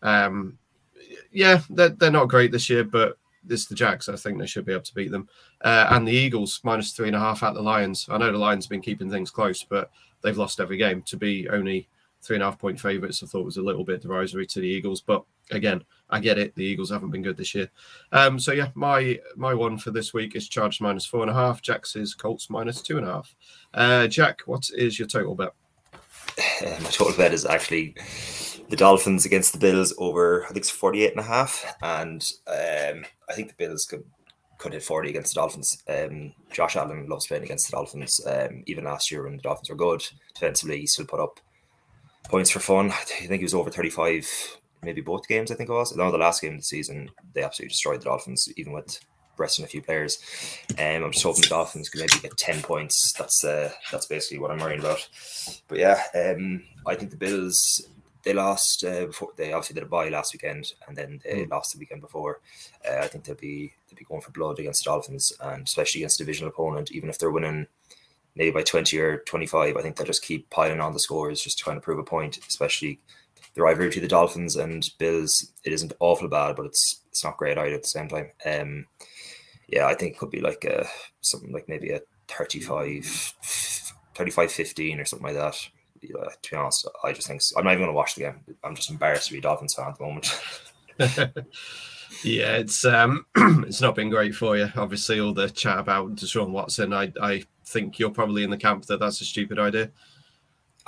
Um, 0.00 0.58
yeah, 1.32 1.60
they're, 1.70 1.90
they're 1.90 2.10
not 2.10 2.28
great 2.28 2.52
this 2.52 2.70
year, 2.70 2.84
but 2.84 3.18
this 3.48 3.66
the 3.66 3.74
Jags. 3.74 4.08
I 4.08 4.16
think 4.16 4.38
they 4.38 4.46
should 4.46 4.64
be 4.64 4.72
able 4.72 4.82
to 4.82 4.94
beat 4.94 5.10
them. 5.10 5.28
Uh, 5.62 5.88
and 5.90 6.06
the 6.06 6.12
Eagles 6.12 6.60
minus 6.62 6.92
three 6.92 7.08
and 7.08 7.16
a 7.16 7.20
half 7.20 7.42
at 7.42 7.54
the 7.54 7.62
Lions. 7.62 8.06
I 8.10 8.18
know 8.18 8.32
the 8.32 8.38
Lions 8.38 8.66
have 8.66 8.70
been 8.70 8.80
keeping 8.80 9.10
things 9.10 9.30
close, 9.30 9.64
but 9.64 9.90
they've 10.22 10.36
lost 10.36 10.60
every 10.60 10.76
game. 10.76 11.02
To 11.02 11.16
be 11.16 11.48
only 11.48 11.88
three 12.22 12.36
and 12.36 12.42
a 12.42 12.46
half 12.46 12.58
point 12.58 12.80
favourites, 12.80 13.22
I 13.22 13.26
thought 13.26 13.44
was 13.44 13.56
a 13.56 13.62
little 13.62 13.84
bit 13.84 14.02
derisory 14.02 14.46
to 14.46 14.60
the 14.60 14.68
Eagles. 14.68 15.00
But 15.00 15.24
again, 15.50 15.82
I 16.10 16.20
get 16.20 16.38
it. 16.38 16.54
The 16.54 16.64
Eagles 16.64 16.90
haven't 16.90 17.10
been 17.10 17.22
good 17.22 17.36
this 17.36 17.54
year. 17.54 17.70
Um, 18.12 18.38
so 18.38 18.52
yeah, 18.52 18.68
my 18.74 19.18
my 19.36 19.54
one 19.54 19.78
for 19.78 19.90
this 19.90 20.12
week 20.12 20.36
is 20.36 20.48
Chargers 20.48 20.80
minus 20.80 21.06
four 21.06 21.22
and 21.22 21.30
a 21.30 21.34
half. 21.34 21.62
Jack's 21.62 21.96
is 21.96 22.14
Colts 22.14 22.50
minus 22.50 22.82
two 22.82 22.98
and 22.98 23.06
a 23.06 23.12
half. 23.12 23.34
Uh, 23.74 24.06
Jack, 24.06 24.42
what 24.46 24.68
is 24.76 24.98
your 24.98 25.08
total 25.08 25.34
bet? 25.34 25.54
my 26.62 26.90
total 26.90 27.16
bet 27.16 27.32
is 27.32 27.44
actually 27.44 27.94
the 28.68 28.76
Dolphins 28.76 29.24
against 29.24 29.52
the 29.52 29.58
Bills 29.58 29.94
over, 29.98 30.44
I 30.44 30.48
think 30.48 30.58
it's 30.58 30.70
48 30.70 31.12
and 31.12 31.20
a 31.20 31.22
half. 31.22 31.76
And 31.82 32.32
um, 32.46 33.04
I 33.28 33.34
think 33.34 33.48
the 33.48 33.66
Bills 33.66 33.84
could 33.84 34.04
could 34.58 34.72
hit 34.72 34.82
40 34.82 35.10
against 35.10 35.34
the 35.34 35.40
Dolphins. 35.40 35.82
Um, 35.88 36.32
Josh 36.50 36.74
Allen 36.74 37.08
loves 37.08 37.28
playing 37.28 37.44
against 37.44 37.70
the 37.70 37.76
Dolphins. 37.76 38.20
Um, 38.26 38.64
even 38.66 38.84
last 38.84 39.10
year 39.10 39.22
when 39.22 39.36
the 39.36 39.42
Dolphins 39.42 39.70
were 39.70 39.76
good 39.76 40.04
defensively, 40.34 40.80
he 40.80 40.86
still 40.86 41.06
put 41.06 41.20
up 41.20 41.38
points 42.24 42.50
for 42.50 42.60
fun. 42.60 42.90
I 42.90 43.04
think 43.04 43.38
he 43.38 43.44
was 43.44 43.54
over 43.54 43.70
35, 43.70 44.58
maybe 44.82 45.00
both 45.00 45.28
games, 45.28 45.52
I 45.52 45.54
think 45.54 45.70
it 45.70 45.72
was. 45.72 45.94
No, 45.96 46.10
the 46.10 46.18
last 46.18 46.42
game 46.42 46.54
of 46.54 46.58
the 46.58 46.64
season, 46.64 47.10
they 47.34 47.42
absolutely 47.42 47.70
destroyed 47.70 48.00
the 48.00 48.06
Dolphins, 48.06 48.48
even 48.56 48.72
with 48.72 48.98
resting 49.38 49.64
a 49.64 49.68
few 49.68 49.80
players. 49.80 50.18
Um, 50.78 51.04
I'm 51.04 51.12
just 51.12 51.24
hoping 51.24 51.42
the 51.42 51.48
Dolphins 51.48 51.88
can 51.88 52.00
maybe 52.00 52.18
get 52.20 52.36
10 52.36 52.62
points. 52.62 53.12
That's 53.12 53.44
uh, 53.44 53.70
that's 53.92 54.06
basically 54.06 54.40
what 54.40 54.50
I'm 54.50 54.58
worrying 54.58 54.80
about. 54.80 55.08
But 55.68 55.78
yeah, 55.78 56.02
um, 56.14 56.64
I 56.86 56.96
think 56.96 57.12
the 57.12 57.16
Bills 57.16 57.86
they 58.22 58.32
lost 58.32 58.84
uh, 58.84 59.06
before 59.06 59.30
they 59.36 59.52
obviously 59.52 59.74
did 59.74 59.84
a 59.84 59.86
bye 59.86 60.08
last 60.08 60.32
weekend 60.32 60.72
and 60.86 60.96
then 60.96 61.20
they 61.24 61.44
mm. 61.44 61.50
lost 61.50 61.72
the 61.72 61.78
weekend 61.78 62.00
before. 62.00 62.40
Uh, 62.88 62.98
I 62.98 63.06
think 63.06 63.24
they'll 63.24 63.36
be 63.36 63.72
they'll 63.88 63.98
be 63.98 64.04
going 64.04 64.20
for 64.20 64.32
blood 64.32 64.58
against 64.58 64.84
the 64.84 64.90
Dolphins 64.90 65.32
and 65.40 65.66
especially 65.66 66.02
against 66.02 66.20
a 66.20 66.24
divisional 66.24 66.50
opponent, 66.50 66.92
even 66.92 67.08
if 67.08 67.18
they're 67.18 67.30
winning 67.30 67.66
maybe 68.34 68.50
by 68.50 68.62
20 68.62 68.98
or 68.98 69.18
25. 69.18 69.76
I 69.76 69.82
think 69.82 69.96
they'll 69.96 70.06
just 70.06 70.24
keep 70.24 70.50
piling 70.50 70.80
on 70.80 70.92
the 70.92 71.00
scores, 71.00 71.42
just 71.42 71.58
trying 71.58 71.76
to 71.76 71.80
prove 71.80 71.98
a 71.98 72.04
point, 72.04 72.38
especially 72.48 72.98
the 73.54 73.62
rivalry 73.62 73.88
between 73.88 74.02
the 74.02 74.08
Dolphins 74.08 74.56
and 74.56 74.88
Bills. 74.98 75.52
It 75.64 75.72
isn't 75.72 75.92
awful 76.00 76.28
bad, 76.28 76.56
but 76.56 76.66
it's 76.66 77.00
it's 77.10 77.24
not 77.24 77.36
great 77.36 77.58
either 77.58 77.74
at 77.74 77.82
the 77.82 77.88
same 77.88 78.08
time. 78.08 78.30
Um, 78.44 78.86
yeah, 79.68 79.86
I 79.86 79.94
think 79.94 80.14
it 80.14 80.18
could 80.18 80.30
be 80.30 80.40
like 80.40 80.64
a 80.64 80.86
something 81.20 81.52
like 81.52 81.68
maybe 81.68 81.90
a 81.90 82.00
35 82.28 83.34
35 84.14 84.52
15 84.52 85.00
or 85.00 85.04
something 85.04 85.26
like 85.26 85.36
that 85.36 85.68
uh, 86.18 86.28
to 86.42 86.50
be 86.50 86.56
honest, 86.56 86.88
I 87.04 87.12
just 87.12 87.26
think 87.28 87.42
I'm 87.56 87.64
not 87.64 87.72
even 87.72 87.84
going 87.84 87.90
to 87.90 87.96
watch 87.96 88.14
the 88.14 88.22
game. 88.22 88.40
I'm 88.64 88.74
just 88.74 88.90
embarrassed 88.90 89.26
to 89.26 89.32
be 89.32 89.38
a 89.38 89.42
Dolphins 89.42 89.74
fan 89.74 89.88
at 89.88 89.98
the 89.98 90.04
moment. 90.04 90.40
yeah, 92.24 92.56
it's 92.56 92.84
um, 92.84 93.26
it's 93.36 93.80
not 93.80 93.94
been 93.94 94.10
great 94.10 94.34
for 94.34 94.56
you. 94.56 94.68
Obviously, 94.76 95.20
all 95.20 95.32
the 95.32 95.50
chat 95.50 95.78
about 95.78 96.16
Deshaun 96.16 96.50
Watson. 96.50 96.92
I 96.92 97.12
I 97.20 97.44
think 97.64 97.98
you're 97.98 98.10
probably 98.10 98.44
in 98.44 98.50
the 98.50 98.56
camp 98.56 98.86
that 98.86 99.00
that's 99.00 99.20
a 99.20 99.24
stupid 99.24 99.58
idea. 99.58 99.90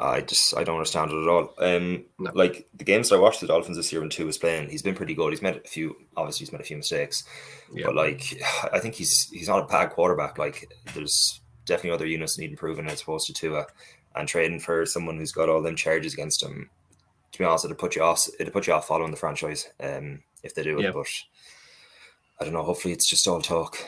I 0.01 0.23
just 0.23 0.57
I 0.57 0.65
don't 0.65 0.77
understand 0.77 1.11
it 1.11 1.23
at 1.23 1.29
all. 1.29 1.55
Um, 1.59 2.05
no. 2.19 2.31
like 2.35 2.67
the 2.75 2.85
games 2.85 3.13
I 3.13 3.19
watched 3.19 3.43
the 3.43 3.47
Dolphins 3.47 3.77
this 3.77 3.93
year 3.93 4.01
when 4.01 4.09
Tua 4.09 4.27
was 4.27 4.39
playing, 4.39 4.71
he's 4.71 4.83
been 4.83 4.95
pretty 4.95 5.15
good. 5.15 5.31
He's 5.31 5.43
made 5.43 5.57
a 5.57 5.69
few, 5.69 5.95
obviously 6.17 6.47
he's 6.47 6.53
made 6.53 6.63
a 6.63 6.65
few 6.65 6.79
mistakes, 6.79 7.25
yeah. 7.75 7.87
but 7.87 7.97
like 7.97 8.43
I 8.73 8.79
think 8.79 8.95
he's 8.95 9.29
he's 9.31 9.49
not 9.49 9.65
a 9.65 9.67
bad 9.67 9.91
quarterback. 9.91 10.39
Like 10.39 10.73
there's 10.95 11.41
definitely 11.67 11.95
other 11.95 12.07
units 12.07 12.39
need 12.39 12.51
improving 12.51 12.89
as 12.89 13.03
opposed 13.03 13.27
to 13.27 13.35
Tua 13.35 13.67
and 14.17 14.27
trading 14.29 14.61
for 14.61 14.85
someone 14.87 15.17
who's 15.17 15.33
got 15.33 15.49
all 15.49 15.63
them 15.63 15.77
charges 15.77 16.15
against 16.15 16.43
him, 16.43 16.71
to 17.33 17.39
be 17.39 17.45
honest, 17.45 17.65
it'd 17.65 17.79
put 17.79 17.97
you 17.97 18.03
off. 18.03 18.27
It'd 18.39 18.53
put 18.53 18.67
you 18.67 18.73
off 18.73 18.89
following 18.89 19.11
the 19.11 19.17
franchise 19.17 19.69
um, 19.81 20.23
if 20.43 20.55
they 20.55 20.63
do 20.63 20.81
it. 20.81 20.93
But 20.93 21.07
I 22.41 22.45
don't 22.45 22.55
know. 22.55 22.63
Hopefully, 22.63 22.93
it's 22.93 23.09
just 23.09 23.29
all 23.29 23.41
talk. 23.41 23.79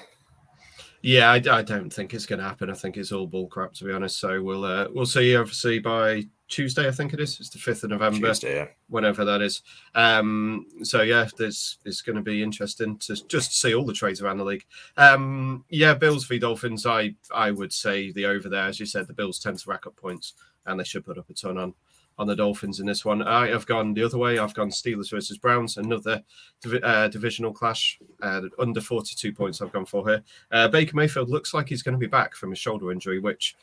Yeah, 1.03 1.33
I, 1.33 1.43
I 1.51 1.63
don't 1.63 1.93
think 1.93 2.15
it's 2.15 2.27
going 2.27 2.39
to 2.39 2.45
happen. 2.45 2.71
I 2.71 2.75
think 2.75 2.97
it's 2.97 3.11
all 3.11 3.27
bull 3.27 3.49
crap, 3.49 3.73
to 3.75 3.85
be 3.85 3.93
honest. 3.93 4.21
So 4.21 4.41
we'll 4.41 4.65
uh, 4.65 4.87
we'll 4.93 5.07
see. 5.07 5.35
Obviously, 5.35 5.81
by 5.81 6.25
Tuesday, 6.53 6.87
I 6.87 6.91
think 6.91 7.15
it 7.15 7.21
is. 7.21 7.41
It's 7.41 7.49
the 7.49 7.59
fifth 7.59 7.83
of 7.83 7.91
November. 7.91 8.29
Tuesday, 8.29 8.57
yeah. 8.57 8.67
Whenever 8.89 9.25
that 9.25 9.41
is. 9.41 9.63
Um, 9.95 10.67
so 10.83 11.01
yeah, 11.01 11.27
there's 11.39 11.79
it's 11.87 12.03
going 12.03 12.17
to 12.17 12.23
be 12.23 12.43
interesting 12.43 12.99
to 12.99 13.17
just 13.27 13.59
see 13.59 13.75
all 13.75 13.87
the 13.87 13.95
trades 13.95 14.21
around 14.21 14.37
the 14.37 14.45
league. 14.45 14.67
Um, 14.99 15.65
yeah, 15.71 15.95
Bills 15.95 16.27
v 16.27 16.39
Dolphins. 16.39 16.85
I 16.85 17.15
I 17.35 17.51
would 17.51 17.73
say 17.73 18.13
the 18.13 18.27
over 18.27 18.51
there, 18.51 18.65
as 18.65 18.79
you 18.79 18.87
said, 18.87 19.07
the 19.07 19.15
Bills 19.15 19.39
tend 19.39 19.59
to 19.61 19.71
rack 19.71 19.87
up 19.87 19.97
points, 19.97 20.35
and 20.67 20.79
they 20.79 20.85
should 20.85 21.07
put 21.07 21.17
up 21.17 21.31
a 21.31 21.35
ton 21.35 21.57
on 21.57 21.75
on 22.19 22.27
the 22.27 22.37
Dolphins 22.37 22.81
in 22.81 22.87
this 22.87 23.05
one. 23.05 23.23
I 23.23 23.49
have 23.49 23.65
gone 23.65 23.95
the 23.95 24.05
other 24.05 24.19
way. 24.19 24.39
I've 24.39 24.53
gone 24.53 24.69
Steelers 24.69 25.11
versus 25.11 25.39
Browns, 25.39 25.79
another 25.79 26.23
div- 26.61 26.85
uh, 26.85 27.09
divisional 27.09 27.55
clash. 27.55 27.99
Uh, 28.21 28.43
under 28.59 28.83
42 28.83 29.33
points, 29.33 29.63
I've 29.63 29.73
gone 29.73 29.87
for 29.87 30.07
here. 30.07 30.23
Uh, 30.51 30.69
Baker 30.69 30.95
Mayfield 30.95 31.31
looks 31.31 31.55
like 31.55 31.69
he's 31.69 31.83
going 31.83 31.95
to 31.95 31.99
be 31.99 32.07
back 32.07 32.35
from 32.35 32.51
his 32.51 32.59
shoulder 32.59 32.93
injury, 32.93 33.19
which 33.19 33.57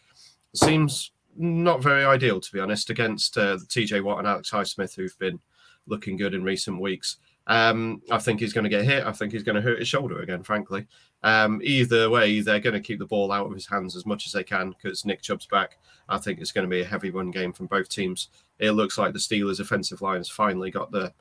seems 0.55 1.11
not 1.37 1.81
very 1.81 2.05
ideal, 2.05 2.39
to 2.39 2.51
be 2.51 2.59
honest, 2.59 2.89
against 2.89 3.37
uh, 3.37 3.57
TJ 3.67 4.03
Watt 4.03 4.19
and 4.19 4.27
Alex 4.27 4.51
Highsmith, 4.51 4.95
who've 4.95 5.17
been 5.19 5.39
looking 5.87 6.17
good 6.17 6.33
in 6.33 6.43
recent 6.43 6.79
weeks. 6.79 7.17
Um, 7.47 8.01
I 8.11 8.19
think 8.19 8.39
he's 8.39 8.53
going 8.53 8.65
to 8.65 8.69
get 8.69 8.85
hit. 8.85 9.05
I 9.05 9.11
think 9.11 9.31
he's 9.31 9.43
going 9.43 9.55
to 9.55 9.61
hurt 9.61 9.79
his 9.79 9.87
shoulder 9.87 10.21
again, 10.21 10.43
frankly. 10.43 10.85
Um, 11.23 11.59
either 11.63 12.09
way, 12.09 12.41
they're 12.41 12.59
going 12.59 12.75
to 12.75 12.79
keep 12.79 12.99
the 12.99 13.05
ball 13.05 13.31
out 13.31 13.47
of 13.47 13.53
his 13.53 13.65
hands 13.65 13.95
as 13.95 14.05
much 14.05 14.27
as 14.27 14.33
they 14.33 14.43
can 14.43 14.69
because 14.69 15.03
Nick 15.03 15.21
Chubb's 15.21 15.47
back. 15.47 15.79
I 16.07 16.17
think 16.19 16.39
it's 16.39 16.51
going 16.51 16.65
to 16.65 16.69
be 16.69 16.81
a 16.81 16.85
heavy 16.85 17.09
run 17.09 17.31
game 17.31 17.51
from 17.51 17.65
both 17.65 17.89
teams. 17.89 18.29
It 18.59 18.71
looks 18.71 18.97
like 18.97 19.13
the 19.13 19.19
Steelers' 19.19 19.59
offensive 19.59 20.01
line 20.01 20.17
has 20.17 20.29
finally 20.29 20.69
got 20.69 20.91
the 20.91 21.11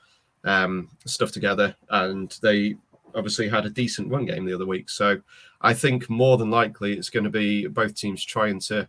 um, 0.45 0.91
stuff 1.07 1.33
together, 1.33 1.75
and 1.89 2.37
they 2.43 2.77
obviously 3.15 3.49
had 3.49 3.65
a 3.65 3.71
decent 3.71 4.11
run 4.11 4.27
game 4.27 4.45
the 4.45 4.55
other 4.55 4.67
week. 4.67 4.91
So 4.91 5.21
I 5.63 5.73
think 5.73 6.11
more 6.11 6.37
than 6.37 6.51
likely 6.51 6.93
it's 6.93 7.11
going 7.11 7.25
to 7.25 7.31
be 7.31 7.67
both 7.67 7.95
teams 7.95 8.25
trying 8.25 8.61
to 8.61 8.89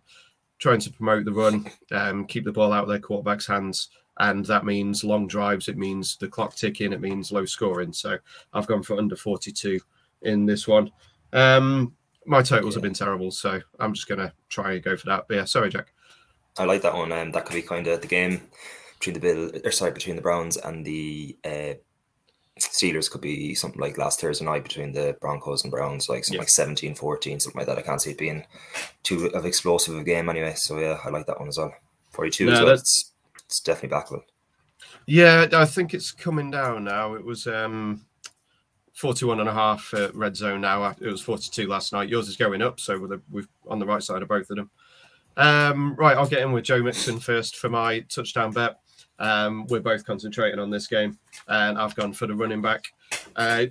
trying 0.60 0.80
to 0.82 0.92
promote 0.92 1.26
the 1.26 1.32
run, 1.32 1.66
um, 1.92 2.26
keep 2.26 2.46
the 2.46 2.52
ball 2.52 2.74
out 2.74 2.84
of 2.84 2.90
their 2.90 3.00
quarterback's 3.00 3.48
hands. 3.48 3.90
And 4.20 4.46
that 4.46 4.66
means 4.66 5.06
long 5.06 5.28
drives. 5.28 5.70
It 5.70 5.78
means 5.78 6.18
the 6.18 6.28
clock 6.28 6.56
ticking. 6.56 6.92
It 6.92 7.00
means 7.00 7.32
low 7.32 7.46
scoring. 7.46 7.94
So 7.94 8.18
I've 8.54 8.68
gone 8.68 8.84
for 8.84 8.98
under 8.98 9.16
42 9.16 9.80
in 10.24 10.46
this 10.46 10.68
one. 10.68 10.92
Um, 11.32 11.96
my 12.26 12.42
totals 12.42 12.74
yeah. 12.74 12.78
have 12.78 12.84
been 12.84 12.94
terrible, 12.94 13.32
so 13.32 13.62
I'm 13.80 13.94
just 13.94 14.08
going 14.08 14.20
to 14.20 14.34
try 14.50 14.74
and 14.74 14.84
go 14.84 14.98
for 14.98 15.06
that. 15.08 15.26
But 15.28 15.36
yeah, 15.36 15.46
sorry, 15.46 15.70
Jack. 15.70 15.94
I 16.58 16.66
like 16.66 16.82
that 16.82 16.94
one. 16.94 17.14
Um, 17.14 17.32
that 17.32 17.46
could 17.46 17.56
be 17.56 17.62
kind 17.62 17.88
of 17.88 18.02
the 18.02 18.08
game 18.08 18.42
between 19.00 19.14
the 19.14 19.20
Bill, 19.20 19.52
or 19.64 19.72
sorry, 19.72 19.92
between 19.92 20.18
the 20.18 20.22
Browns 20.22 20.58
and 20.58 20.84
the 20.86 21.38
uh, 21.46 21.74
Steelers 22.60 23.10
could 23.10 23.22
be 23.22 23.56
something 23.56 23.80
like 23.80 23.98
last 23.98 24.20
Thursday 24.22 24.46
night 24.46 24.64
between 24.64 24.92
the 24.92 25.16
Broncos 25.22 25.64
and 25.64 25.72
Browns, 25.72 26.10
like 26.10 26.26
something 26.26 26.36
yeah. 26.36 26.42
like 26.42 26.50
17 26.50 26.96
14, 26.96 27.40
something 27.40 27.60
like 27.60 27.68
that. 27.68 27.78
I 27.78 27.82
can't 27.82 28.02
see 28.02 28.12
it 28.12 28.18
being 28.18 28.46
too 29.04 29.28
of 29.28 29.46
explosive 29.46 29.96
of 29.96 30.02
a 30.02 30.04
game 30.04 30.30
anyway. 30.30 30.54
So 30.56 30.80
yeah, 30.80 30.98
I 31.04 31.10
like 31.10 31.26
that 31.28 31.40
one 31.40 31.50
as 31.50 31.58
well. 31.58 31.74
42 32.12 32.46
no, 32.46 32.52
as 32.52 32.60
well. 32.60 32.74
It's, 32.74 33.12
it's 33.46 33.60
definitely 33.60 33.98
backable. 33.98 34.24
Yeah, 35.06 35.48
I 35.54 35.66
think 35.66 35.94
it's 35.94 36.12
coming 36.12 36.52
down 36.52 36.84
now. 36.84 37.16
It 37.16 37.26
was 37.26 37.48
um 37.48 38.06
41 38.94 39.40
and 39.40 39.50
a 39.50 39.54
half 39.54 39.94
at 39.94 40.14
red 40.14 40.36
zone 40.36 40.62
now. 40.62 40.84
It 41.00 41.08
was 41.08 41.22
42 41.22 41.68
last 41.68 41.94
night. 41.94 42.10
Yours 42.10 42.28
is 42.28 42.36
going 42.36 42.62
up, 42.62 42.80
so 42.80 43.00
we're, 43.00 43.22
we're 43.32 43.48
on 43.68 43.80
the 43.80 43.86
right 43.86 44.04
side 44.04 44.22
of 44.22 44.28
both 44.28 44.50
of 44.50 44.58
them. 44.58 44.70
Um, 45.38 45.96
right, 45.96 46.18
I'll 46.18 46.28
get 46.28 46.42
in 46.42 46.52
with 46.52 46.66
Joe 46.66 46.84
Mixon 46.84 47.20
first 47.20 47.56
for 47.56 47.70
my 47.70 48.02
touchdown 48.02 48.52
bet. 48.52 48.80
Um, 49.20 49.68
we're 49.68 49.82
both 49.82 50.06
concentrating 50.06 50.60
on 50.60 50.70
this 50.70 50.88
game, 50.88 51.20
and 51.48 51.78
I've 51.78 51.96
gone 51.96 52.14
for 52.14 52.28
the 52.28 52.36
running 52.36 52.62
back. 52.62 52.86
Uh, 53.36 53.66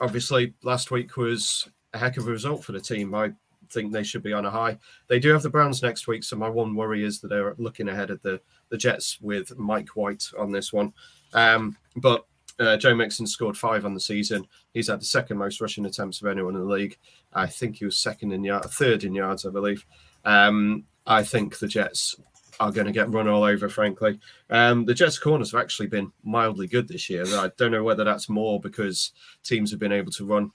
obviously, 0.00 0.54
last 0.62 0.90
week 0.90 1.16
was 1.16 1.68
a 1.94 1.98
heck 1.98 2.16
of 2.16 2.28
a 2.28 2.30
result 2.30 2.64
for 2.64 2.72
the 2.72 2.80
team. 2.80 3.14
I 3.14 3.32
think 3.70 3.92
they 3.92 4.02
should 4.02 4.22
be 4.22 4.32
on 4.32 4.44
a 4.44 4.50
high. 4.50 4.78
They 5.08 5.18
do 5.18 5.30
have 5.30 5.42
the 5.42 5.50
Browns 5.50 5.82
next 5.82 6.06
week, 6.06 6.24
so 6.24 6.36
my 6.36 6.48
one 6.48 6.74
worry 6.74 7.04
is 7.04 7.20
that 7.20 7.28
they're 7.28 7.54
looking 7.58 7.88
ahead 7.88 8.10
of 8.10 8.20
the 8.22 8.40
the 8.68 8.76
Jets 8.78 9.18
with 9.20 9.56
Mike 9.58 9.90
White 9.90 10.24
on 10.38 10.50
this 10.50 10.72
one. 10.72 10.92
Um, 11.34 11.76
but 11.96 12.26
uh, 12.58 12.76
Joe 12.76 12.94
Mixon 12.94 13.26
scored 13.26 13.56
five 13.56 13.84
on 13.84 13.94
the 13.94 14.00
season. 14.00 14.46
He's 14.72 14.88
had 14.88 15.00
the 15.00 15.06
second 15.06 15.38
most 15.38 15.60
rushing 15.60 15.86
attempts 15.86 16.20
of 16.20 16.28
anyone 16.28 16.54
in 16.54 16.60
the 16.60 16.72
league. 16.72 16.96
I 17.32 17.46
think 17.46 17.76
he 17.76 17.84
was 17.84 17.98
second 17.98 18.32
in 18.32 18.44
yard, 18.44 18.64
third 18.64 19.04
in 19.04 19.14
yards, 19.14 19.46
I 19.46 19.50
believe. 19.50 19.84
Um, 20.24 20.84
I 21.06 21.22
think 21.22 21.58
the 21.58 21.68
Jets 21.68 22.14
are 22.60 22.72
going 22.72 22.86
to 22.86 22.92
get 22.92 23.12
run 23.12 23.28
all 23.28 23.44
over, 23.44 23.68
frankly. 23.68 24.18
Um, 24.50 24.84
the 24.84 24.94
Jets' 24.94 25.18
corners 25.18 25.52
have 25.52 25.60
actually 25.60 25.88
been 25.88 26.12
mildly 26.22 26.66
good 26.66 26.88
this 26.88 27.08
year. 27.08 27.24
I 27.26 27.50
don't 27.56 27.72
know 27.72 27.84
whether 27.84 28.04
that's 28.04 28.28
more 28.28 28.60
because 28.60 29.12
teams 29.42 29.70
have 29.70 29.80
been 29.80 29.92
able 29.92 30.12
to 30.12 30.24
run 30.24 30.50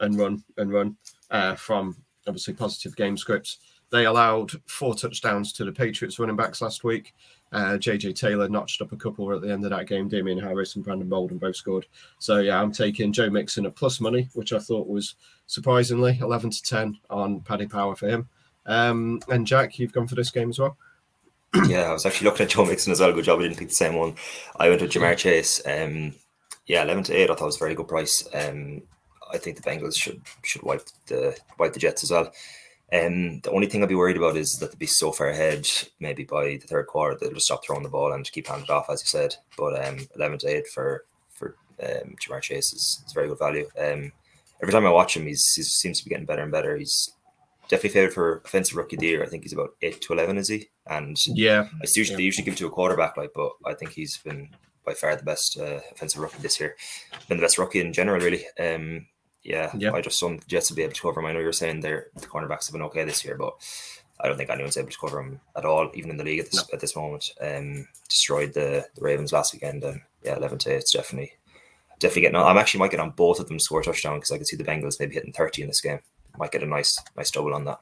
and 0.00 0.18
run 0.18 0.42
and 0.56 0.72
run 0.72 0.96
uh, 1.30 1.54
from 1.54 1.96
obviously 2.26 2.54
positive 2.54 2.96
game 2.96 3.16
scripts. 3.16 3.58
They 3.90 4.06
allowed 4.06 4.52
four 4.66 4.94
touchdowns 4.94 5.52
to 5.54 5.64
the 5.66 5.72
Patriots 5.72 6.18
running 6.18 6.36
backs 6.36 6.62
last 6.62 6.82
week. 6.82 7.14
Uh, 7.52 7.76
JJ 7.76 8.14
Taylor 8.18 8.48
notched 8.48 8.80
up 8.80 8.92
a 8.92 8.96
couple 8.96 9.30
at 9.34 9.42
the 9.42 9.52
end 9.52 9.64
of 9.64 9.70
that 9.70 9.86
game. 9.86 10.08
Damien 10.08 10.38
Harris 10.38 10.74
and 10.74 10.84
Brandon 10.84 11.08
Bolden 11.08 11.36
both 11.36 11.56
scored. 11.56 11.86
So 12.18 12.38
yeah, 12.38 12.60
I'm 12.60 12.72
taking 12.72 13.12
Joe 13.12 13.28
Mixon 13.28 13.66
at 13.66 13.76
plus 13.76 14.00
money, 14.00 14.30
which 14.32 14.54
I 14.54 14.58
thought 14.58 14.88
was 14.88 15.16
surprisingly 15.46 16.18
11 16.22 16.50
to 16.50 16.62
10 16.62 16.98
on 17.10 17.40
Paddy 17.40 17.66
Power 17.66 17.94
for 17.94 18.08
him. 18.08 18.28
Um, 18.64 19.20
and 19.28 19.46
Jack, 19.46 19.78
you've 19.78 19.92
gone 19.92 20.06
for 20.06 20.14
this 20.14 20.30
game 20.30 20.48
as 20.48 20.58
well. 20.58 20.78
Yeah, 21.66 21.82
I 21.82 21.92
was 21.92 22.06
actually 22.06 22.26
looking 22.26 22.44
at 22.44 22.50
Joe 22.50 22.64
Mixon 22.64 22.92
as 22.92 23.00
well. 23.00 23.12
Good 23.12 23.24
job, 23.24 23.40
I 23.40 23.42
didn't 23.42 23.58
pick 23.58 23.68
the 23.68 23.74
same 23.74 23.94
one. 23.94 24.14
I 24.56 24.68
went 24.68 24.80
with 24.80 24.92
Ja'Marr 24.92 25.16
Chase. 25.16 25.60
Um, 25.66 26.14
yeah, 26.66 26.82
11 26.82 27.04
to 27.04 27.14
8. 27.14 27.30
I 27.30 27.34
thought 27.34 27.46
was 27.46 27.56
a 27.56 27.58
very 27.58 27.74
good 27.74 27.88
price. 27.88 28.26
Um, 28.32 28.82
I 29.32 29.38
think 29.38 29.56
the 29.56 29.62
Bengals 29.62 29.96
should 29.96 30.20
should 30.42 30.62
wipe 30.62 30.86
the 31.06 31.36
wipe 31.58 31.72
the 31.72 31.80
Jets 31.80 32.04
as 32.04 32.10
well. 32.10 32.32
Um, 32.92 33.40
the 33.40 33.50
only 33.50 33.66
thing 33.66 33.82
I'd 33.82 33.88
be 33.88 33.94
worried 33.94 34.18
about 34.18 34.36
is 34.36 34.58
that 34.58 34.70
they'd 34.70 34.78
be 34.78 34.86
so 34.86 35.12
far 35.12 35.28
ahead, 35.28 35.66
maybe 35.98 36.24
by 36.24 36.44
the 36.44 36.66
third 36.68 36.86
quarter, 36.86 37.16
they'll 37.18 37.32
just 37.32 37.46
stop 37.46 37.64
throwing 37.64 37.82
the 37.82 37.88
ball 37.88 38.12
and 38.12 38.30
keep 38.30 38.46
handing 38.46 38.64
it 38.64 38.70
off, 38.70 38.90
as 38.90 39.00
you 39.02 39.06
said. 39.06 39.34
But 39.56 39.82
um, 39.86 40.06
11 40.14 40.38
to 40.40 40.46
8 40.48 40.66
for 40.68 41.04
for 41.30 41.56
um, 41.82 42.16
Ja'Marr 42.20 42.42
Chase 42.42 42.72
is, 42.72 43.02
is 43.06 43.12
very 43.12 43.28
good 43.28 43.38
value. 43.38 43.68
Um, 43.78 44.12
every 44.62 44.72
time 44.72 44.86
I 44.86 44.90
watch 44.90 45.16
him, 45.16 45.26
he's, 45.26 45.52
he 45.54 45.62
seems 45.62 45.98
to 45.98 46.04
be 46.04 46.10
getting 46.10 46.26
better 46.26 46.42
and 46.42 46.52
better. 46.52 46.76
He's 46.76 47.12
definitely 47.72 48.00
favored 48.00 48.12
for 48.12 48.42
offensive 48.44 48.76
rookie 48.76 48.96
of 48.96 49.00
the 49.00 49.06
year. 49.06 49.22
I 49.22 49.26
think 49.26 49.44
he's 49.44 49.54
about 49.54 49.74
8 49.80 50.00
to 50.02 50.12
11, 50.12 50.36
is 50.36 50.48
he? 50.48 50.68
And 50.86 51.16
yeah, 51.26 51.68
I 51.72 51.86
usually, 51.86 52.10
yeah. 52.10 52.16
they 52.18 52.22
usually 52.22 52.44
give 52.44 52.54
it 52.54 52.58
to 52.58 52.66
a 52.66 52.70
quarterback, 52.70 53.16
like, 53.16 53.30
but 53.34 53.52
I 53.64 53.72
think 53.72 53.92
he's 53.92 54.18
been 54.18 54.50
by 54.84 54.92
far 54.92 55.16
the 55.16 55.22
best 55.22 55.58
uh, 55.58 55.80
offensive 55.90 56.20
rookie 56.20 56.42
this 56.42 56.60
year. 56.60 56.76
Been 57.28 57.38
the 57.38 57.42
best 57.42 57.56
rookie 57.56 57.80
in 57.80 57.94
general, 57.94 58.20
really. 58.20 58.44
Um, 58.60 59.06
yeah, 59.42 59.72
yeah. 59.76 59.92
I 59.92 60.02
just 60.02 60.20
don't 60.20 60.38
the 60.38 60.46
Jets 60.46 60.70
will 60.70 60.76
be 60.76 60.82
able 60.82 60.92
to 60.92 61.00
cover 61.00 61.20
him. 61.20 61.26
I 61.26 61.32
know 61.32 61.40
you're 61.40 61.52
saying 61.52 61.80
they're 61.80 62.08
the 62.14 62.26
cornerbacks 62.26 62.66
have 62.66 62.72
been 62.72 62.82
okay 62.82 63.04
this 63.04 63.24
year, 63.24 63.36
but 63.36 63.54
I 64.20 64.28
don't 64.28 64.36
think 64.36 64.50
anyone's 64.50 64.76
able 64.76 64.90
to 64.90 64.98
cover 64.98 65.20
him 65.20 65.40
at 65.56 65.64
all, 65.64 65.90
even 65.94 66.10
in 66.10 66.18
the 66.18 66.24
league 66.24 66.40
at 66.40 66.50
this, 66.50 66.56
no. 66.56 66.74
at 66.74 66.80
this 66.80 66.94
moment. 66.94 67.32
Um, 67.40 67.88
destroyed 68.08 68.52
the, 68.52 68.86
the 68.94 69.00
Ravens 69.00 69.32
last 69.32 69.54
weekend, 69.54 69.82
and 69.82 70.00
yeah, 70.22 70.36
eleven 70.36 70.58
to 70.58 70.74
it's 70.74 70.92
definitely 70.92 71.32
definitely 71.98 72.22
getting. 72.22 72.36
On. 72.36 72.46
I'm 72.46 72.58
actually 72.58 72.80
might 72.80 72.90
get 72.90 73.00
on 73.00 73.10
both 73.10 73.40
of 73.40 73.48
them 73.48 73.58
score 73.58 73.82
touchdown 73.82 74.16
because 74.16 74.30
I 74.30 74.36
can 74.36 74.44
see 74.44 74.56
the 74.56 74.64
Bengals 74.64 75.00
maybe 75.00 75.14
hitting 75.14 75.32
thirty 75.32 75.62
in 75.62 75.68
this 75.68 75.80
game. 75.80 76.00
Might 76.38 76.52
get 76.52 76.62
a 76.62 76.66
nice 76.66 76.98
nice 77.16 77.30
double 77.30 77.54
on 77.54 77.64
that. 77.64 77.80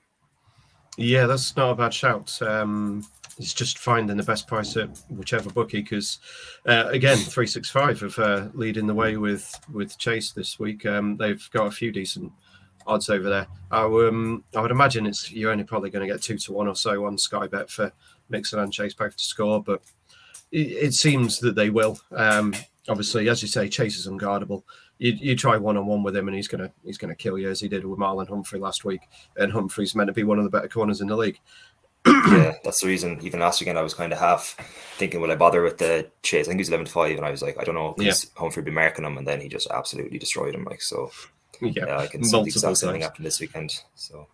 Yeah, 0.97 1.27
that's 1.27 1.57
not 1.57 1.71
a 1.71 1.75
bad 1.75 1.95
shout. 1.95 2.41
Um, 2.43 3.07
it's 3.41 3.55
just 3.55 3.79
finding 3.79 4.17
the 4.17 4.23
best 4.23 4.47
price 4.47 4.77
at 4.77 5.01
whichever 5.09 5.51
bookie 5.51 5.81
because 5.81 6.19
uh, 6.67 6.85
again 6.89 7.17
365 7.17 8.01
have 8.01 8.19
uh, 8.19 8.49
leading 8.53 8.87
the 8.87 8.95
way 8.95 9.17
with 9.17 9.59
with 9.73 9.97
chase 9.99 10.33
this 10.33 10.59
week 10.59 10.85
um, 10.85 11.17
they've 11.17 11.49
got 11.53 11.67
a 11.67 11.71
few 11.71 11.91
decent 11.91 12.31
odds 12.87 13.09
over 13.09 13.31
there 13.31 13.47
I, 13.71 13.83
um, 13.85 14.45
I 14.55 14.61
would 14.61 14.71
imagine 14.71 15.07
it's 15.07 15.31
you're 15.31 15.53
only 15.53 15.65
probably 15.65 15.91
going 15.91 16.07
to 16.07 16.13
get 16.13 16.23
two 16.23 16.37
to 16.39 16.53
one 16.53 16.69
or 16.69 16.77
so 16.77 17.07
on 17.07 17.17
sky 17.17 17.47
bet 17.47 17.71
for 17.71 17.91
mixon 18.29 18.59
and 18.59 18.73
chase 18.73 18.95
both 18.95 19.17
to 19.17 19.25
score 19.25 19.63
but 19.63 19.83
it, 20.53 20.59
it 20.59 20.95
seems 20.95 21.39
that 21.41 21.55
they 21.55 21.71
will 21.71 21.99
um, 22.13 22.55
obviously 22.91 23.29
as 23.29 23.41
you 23.41 23.49
say 23.49 23.69
chase 23.69 23.97
is 23.97 24.07
unguardable 24.07 24.63
you, 24.99 25.13
you 25.13 25.35
try 25.35 25.57
one 25.57 25.77
on 25.77 25.87
one 25.87 26.03
with 26.03 26.15
him 26.15 26.29
and 26.29 26.37
he's 26.37 26.49
gonna 26.49 26.71
he's 26.85 26.99
gonna 26.99 27.15
kill 27.15 27.39
you 27.39 27.49
as 27.49 27.61
he 27.61 27.69
did 27.69 27.87
with 27.87 27.99
Marlon 27.99 28.29
Humphrey 28.29 28.61
last 28.61 28.85
week 28.85 29.01
and 29.37 29.53
Humphrey's 29.53 29.95
meant 29.95 30.09
to 30.09 30.13
be 30.13 30.25
one 30.25 30.39
of 30.39 30.45
the 30.45 30.51
better 30.51 30.69
corners 30.69 31.01
in 31.01 31.09
the 31.09 31.17
league 31.17 31.41
yeah, 32.07 32.55
that's 32.65 32.81
the 32.81 32.89
reason. 32.89 33.19
Even 33.23 33.41
last 33.41 33.61
weekend, 33.61 33.79
I 33.79 33.83
was 33.83 33.95
kind 33.95 34.13
of 34.13 34.19
half 34.19 34.57
thinking, 34.97 35.21
will 35.21 35.31
I 35.31 35.37
bother 35.37 35.63
with 35.63 35.79
the 35.79 36.11
chase? 36.23 36.47
I 36.47 36.49
think 36.49 36.59
he 36.59 36.63
was 36.63 36.69
11 36.69 36.87
to 36.87 36.93
5, 36.93 37.17
and 37.17 37.27
I 37.27 37.31
was 37.31 37.43
like, 37.43 37.59
I 37.61 37.65
don't 37.65 37.75
know, 37.75 37.95
because 37.97 38.25
yeah. 38.25 38.41
Humphrey 38.41 38.63
be 38.63 38.71
marking 38.71 39.05
him, 39.05 39.19
and 39.19 39.27
then 39.27 39.41
he 39.41 39.49
just 39.49 39.71
absolutely 39.71 40.19
destroyed 40.19 40.55
him. 40.55 40.65
Like, 40.65 40.81
so 40.81 41.11
yeah, 41.61 41.85
yeah 41.87 41.99
I 41.99 42.07
can 42.07 42.25
see 42.25 42.31
the 42.31 42.45
exact 42.45 42.79
same 42.79 42.93
thing 42.93 43.03
happen 43.03 43.25
this 43.25 43.41
weekend. 43.41 43.79
So, 43.95 44.29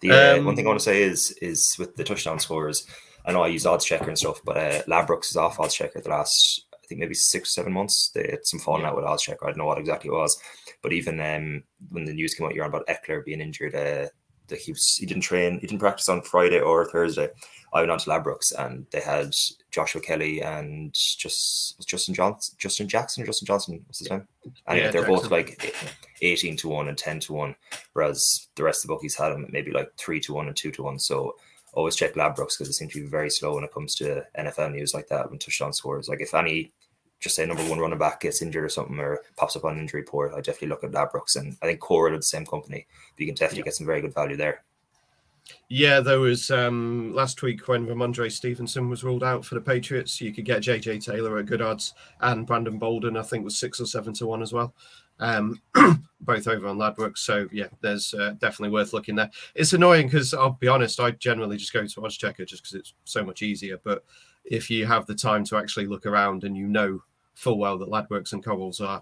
the 0.00 0.10
uh, 0.10 0.38
um, 0.38 0.44
one 0.44 0.56
thing 0.56 0.66
I 0.66 0.68
want 0.68 0.80
to 0.80 0.84
say 0.84 1.02
is, 1.02 1.30
is 1.40 1.76
with 1.78 1.96
the 1.96 2.04
touchdown 2.04 2.38
scores, 2.40 2.86
I 3.24 3.32
know 3.32 3.42
I 3.42 3.48
use 3.48 3.66
odds 3.66 3.84
checker 3.84 4.08
and 4.08 4.18
stuff, 4.18 4.40
but 4.44 4.56
uh, 4.56 4.82
Ladbrokes 4.82 5.30
is 5.30 5.36
off 5.36 5.60
odds 5.60 5.74
checker 5.74 6.00
the 6.00 6.10
last, 6.10 6.66
think 6.88 7.00
maybe 7.00 7.14
six, 7.14 7.54
seven 7.54 7.72
months. 7.72 8.10
They 8.14 8.28
had 8.30 8.46
some 8.46 8.60
falling 8.60 8.84
out 8.84 8.96
with 8.96 9.04
odds 9.04 9.22
checker. 9.22 9.46
I 9.46 9.50
don't 9.50 9.58
know 9.58 9.66
what 9.66 9.78
exactly 9.78 10.08
it 10.08 10.12
was, 10.12 10.40
but 10.82 10.92
even 10.92 11.20
um, 11.20 11.62
when 11.90 12.04
the 12.04 12.12
news 12.12 12.34
came 12.34 12.46
out, 12.46 12.54
you're 12.54 12.64
on 12.64 12.70
about 12.70 12.86
Ekeler 12.86 13.24
being 13.24 13.40
injured, 13.40 13.74
uh, 13.74 14.08
that 14.48 14.58
he 14.58 14.72
was 14.72 14.96
he 14.96 15.06
didn't 15.06 15.22
train, 15.22 15.60
he 15.60 15.66
didn't 15.66 15.80
practice 15.80 16.08
on 16.08 16.22
Friday 16.22 16.60
or 16.60 16.86
Thursday. 16.86 17.28
I 17.72 17.80
went 17.80 17.90
on 17.90 17.98
to 17.98 18.10
Ladbrokes 18.10 18.52
and 18.58 18.86
they 18.90 19.00
had 19.00 19.34
Joshua 19.70 20.00
Kelley 20.00 20.40
and 20.40 20.92
just 20.94 21.86
Justin 21.86 22.14
Johnson, 22.14 22.56
Justin 22.58 22.88
Jackson 22.88 23.22
or 23.22 23.26
Justin 23.26 23.46
Johnson, 23.46 23.82
what's 23.86 23.98
his 23.98 24.10
name? 24.10 24.26
And 24.66 24.78
yeah, 24.78 24.90
they're 24.90 25.02
Jackson. 25.02 25.14
both 25.14 25.30
like 25.30 25.74
eighteen 26.22 26.56
to 26.56 26.68
one 26.68 26.88
and 26.88 26.96
ten 26.96 27.20
to 27.20 27.34
one, 27.34 27.54
whereas 27.92 28.48
the 28.56 28.64
rest 28.64 28.84
of 28.84 28.88
the 28.88 28.94
bookies 28.94 29.14
had 29.14 29.30
them 29.30 29.46
maybe 29.50 29.70
like 29.70 29.92
three 29.98 30.20
to 30.20 30.32
one 30.32 30.46
and 30.46 30.56
two 30.56 30.70
to 30.72 30.82
one. 30.82 30.98
So 30.98 31.34
always 31.74 31.96
check 31.96 32.14
Ladbrokes 32.14 32.56
because 32.56 32.68
it 32.68 32.72
seems 32.72 32.92
to 32.94 33.02
be 33.02 33.06
very 33.06 33.30
slow 33.30 33.54
when 33.54 33.64
it 33.64 33.72
comes 33.72 33.94
to 33.96 34.24
NFL 34.38 34.72
news 34.72 34.94
like 34.94 35.08
that 35.08 35.28
when 35.28 35.38
touchdown 35.38 35.72
scores. 35.72 36.08
Like 36.08 36.22
if 36.22 36.34
any 36.34 36.72
just 37.20 37.34
say 37.34 37.44
number 37.46 37.62
one 37.64 37.78
running 37.78 37.98
back 37.98 38.20
gets 38.20 38.42
injured 38.42 38.64
or 38.64 38.68
something 38.68 38.98
or 38.98 39.20
pops 39.36 39.56
up 39.56 39.64
on 39.64 39.78
injury 39.78 40.00
report, 40.00 40.32
I 40.34 40.36
definitely 40.36 40.68
look 40.68 40.84
at 40.84 40.92
Ladbrokes 40.92 41.36
and 41.36 41.56
I 41.62 41.66
think 41.66 41.80
Coral 41.80 42.14
are 42.14 42.16
the 42.16 42.22
same 42.22 42.46
company. 42.46 42.86
But 43.14 43.20
you 43.20 43.26
can 43.26 43.34
definitely 43.34 43.58
yeah. 43.58 43.64
get 43.64 43.74
some 43.74 43.86
very 43.86 44.00
good 44.00 44.14
value 44.14 44.36
there. 44.36 44.64
Yeah, 45.70 46.00
there 46.00 46.20
was 46.20 46.50
um, 46.50 47.12
last 47.14 47.42
week 47.42 47.68
when 47.68 47.86
Rhamondre 47.86 48.30
Stevenson 48.30 48.88
was 48.88 49.04
ruled 49.04 49.24
out 49.24 49.44
for 49.44 49.54
the 49.54 49.60
Patriots. 49.60 50.20
You 50.20 50.32
could 50.32 50.44
get 50.44 50.62
JJ 50.62 51.04
Taylor 51.04 51.38
at 51.38 51.46
good 51.46 51.62
odds, 51.62 51.94
and 52.20 52.46
Brandon 52.46 52.78
Bolden, 52.78 53.16
I 53.16 53.22
think, 53.22 53.44
was 53.44 53.58
six 53.58 53.80
or 53.80 53.86
seven 53.86 54.12
to 54.14 54.26
one 54.26 54.42
as 54.42 54.52
well. 54.52 54.74
Um, 55.20 55.60
both 56.20 56.48
over 56.48 56.68
on 56.68 56.78
Ladbrokes. 56.78 57.18
So 57.18 57.48
yeah, 57.52 57.68
there's 57.80 58.14
uh, 58.14 58.34
definitely 58.38 58.70
worth 58.70 58.92
looking 58.92 59.14
there. 59.14 59.30
It's 59.54 59.72
annoying 59.72 60.06
because 60.06 60.32
I'll 60.32 60.58
be 60.60 60.68
honest, 60.68 61.00
I 61.00 61.12
generally 61.12 61.56
just 61.56 61.72
go 61.72 61.86
to 61.86 62.04
Odds 62.04 62.16
Checker 62.16 62.44
just 62.44 62.62
because 62.62 62.74
it's 62.74 62.94
so 63.04 63.24
much 63.24 63.42
easier. 63.42 63.80
But 63.82 64.04
if 64.44 64.70
you 64.70 64.86
have 64.86 65.06
the 65.06 65.14
time 65.14 65.44
to 65.44 65.56
actually 65.56 65.86
look 65.86 66.06
around 66.06 66.44
and 66.44 66.56
you 66.56 66.66
know 66.66 67.02
full 67.38 67.56
well 67.56 67.78
that 67.78 67.88
Ladbrokes 67.88 68.32
and 68.32 68.44
Cobbles 68.44 68.80
are 68.80 69.00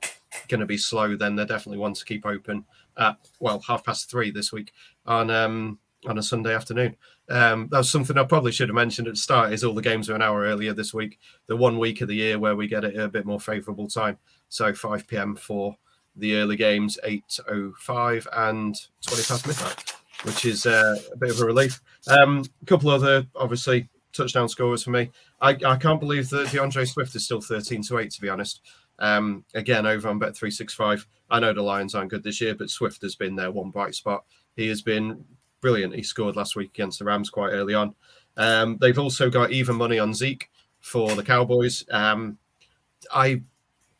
going 0.48 0.60
to 0.60 0.66
be 0.66 0.76
slow, 0.76 1.16
then 1.16 1.34
they're 1.34 1.46
definitely 1.46 1.78
one 1.78 1.94
to 1.94 2.04
keep 2.04 2.26
open 2.26 2.64
at 2.98 3.16
well 3.40 3.60
half 3.66 3.84
past 3.84 4.10
three 4.10 4.30
this 4.30 4.52
week 4.52 4.72
on 5.06 5.30
um, 5.30 5.78
on 6.06 6.18
a 6.18 6.22
Sunday 6.22 6.54
afternoon. 6.54 6.96
Um, 7.28 7.68
that's 7.70 7.90
something 7.90 8.16
I 8.16 8.24
probably 8.24 8.52
should 8.52 8.68
have 8.68 8.76
mentioned 8.76 9.08
at 9.08 9.14
the 9.14 9.20
start. 9.20 9.52
Is 9.52 9.64
all 9.64 9.74
the 9.74 9.82
games 9.82 10.10
are 10.10 10.14
an 10.14 10.22
hour 10.22 10.42
earlier 10.42 10.74
this 10.74 10.92
week, 10.92 11.18
the 11.46 11.56
one 11.56 11.78
week 11.78 12.02
of 12.02 12.08
the 12.08 12.14
year 12.14 12.38
where 12.38 12.54
we 12.54 12.68
get 12.68 12.84
it 12.84 12.96
a 12.96 13.08
bit 13.08 13.24
more 13.24 13.40
favourable 13.40 13.88
time. 13.88 14.18
So 14.48 14.72
5 14.72 15.08
p.m. 15.08 15.34
for 15.34 15.76
the 16.14 16.36
early 16.36 16.56
games, 16.56 16.98
8:05 17.04 18.26
and 18.32 18.76
20 19.06 19.22
past 19.22 19.46
midnight, 19.46 19.94
which 20.24 20.44
is 20.44 20.66
uh, 20.66 20.96
a 21.12 21.16
bit 21.16 21.30
of 21.30 21.40
a 21.40 21.46
relief. 21.46 21.80
Um, 22.06 22.44
a 22.62 22.66
couple 22.66 22.90
other 22.90 23.26
obviously 23.34 23.88
touchdown 24.12 24.48
scorers 24.48 24.82
for 24.82 24.90
me. 24.90 25.10
I, 25.40 25.50
I 25.66 25.76
can't 25.76 26.00
believe 26.00 26.30
that 26.30 26.50
D'Andre 26.50 26.84
Swift 26.84 27.14
is 27.14 27.24
still 27.24 27.40
13 27.40 27.82
to 27.82 27.98
8, 27.98 28.10
to 28.10 28.20
be 28.20 28.28
honest. 28.28 28.62
Um, 28.98 29.44
again, 29.54 29.86
over 29.86 30.08
on 30.08 30.18
Bet365. 30.18 31.04
I 31.30 31.40
know 31.40 31.52
the 31.52 31.62
Lions 31.62 31.94
aren't 31.94 32.10
good 32.10 32.22
this 32.22 32.40
year, 32.40 32.54
but 32.54 32.70
Swift 32.70 33.02
has 33.02 33.14
been 33.14 33.36
their 33.36 33.50
one 33.50 33.70
bright 33.70 33.94
spot. 33.94 34.24
He 34.56 34.68
has 34.68 34.80
been 34.80 35.24
brilliant. 35.60 35.94
He 35.94 36.02
scored 36.02 36.36
last 36.36 36.56
week 36.56 36.70
against 36.70 36.98
the 36.98 37.04
Rams 37.04 37.30
quite 37.30 37.50
early 37.50 37.74
on. 37.74 37.94
Um, 38.36 38.78
they've 38.80 38.98
also 38.98 39.28
got 39.28 39.50
even 39.50 39.76
money 39.76 39.98
on 39.98 40.14
Zeke 40.14 40.50
for 40.80 41.14
the 41.14 41.22
Cowboys. 41.22 41.84
Um, 41.90 42.38
I 43.12 43.42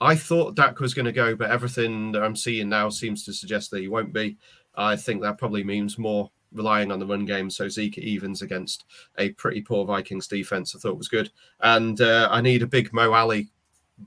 I 0.00 0.14
thought 0.14 0.56
Dak 0.56 0.78
was 0.80 0.94
going 0.94 1.06
to 1.06 1.12
go, 1.12 1.34
but 1.34 1.50
everything 1.50 2.12
that 2.12 2.22
I'm 2.22 2.36
seeing 2.36 2.68
now 2.68 2.90
seems 2.90 3.24
to 3.24 3.32
suggest 3.32 3.70
that 3.70 3.80
he 3.80 3.88
won't 3.88 4.12
be. 4.12 4.36
I 4.74 4.94
think 4.94 5.22
that 5.22 5.38
probably 5.38 5.64
means 5.64 5.98
more 5.98 6.30
relying 6.56 6.90
on 6.90 6.98
the 6.98 7.06
run 7.06 7.24
game. 7.24 7.50
So 7.50 7.68
Zeke 7.68 7.98
evens 7.98 8.42
against 8.42 8.84
a 9.18 9.30
pretty 9.30 9.62
poor 9.62 9.84
Vikings 9.84 10.26
defense. 10.26 10.74
I 10.74 10.78
thought 10.78 10.98
was 10.98 11.08
good, 11.08 11.30
and 11.60 12.00
uh, 12.00 12.28
I 12.30 12.40
need 12.40 12.62
a 12.62 12.66
big 12.66 12.92
Mo 12.92 13.14
Alley, 13.14 13.48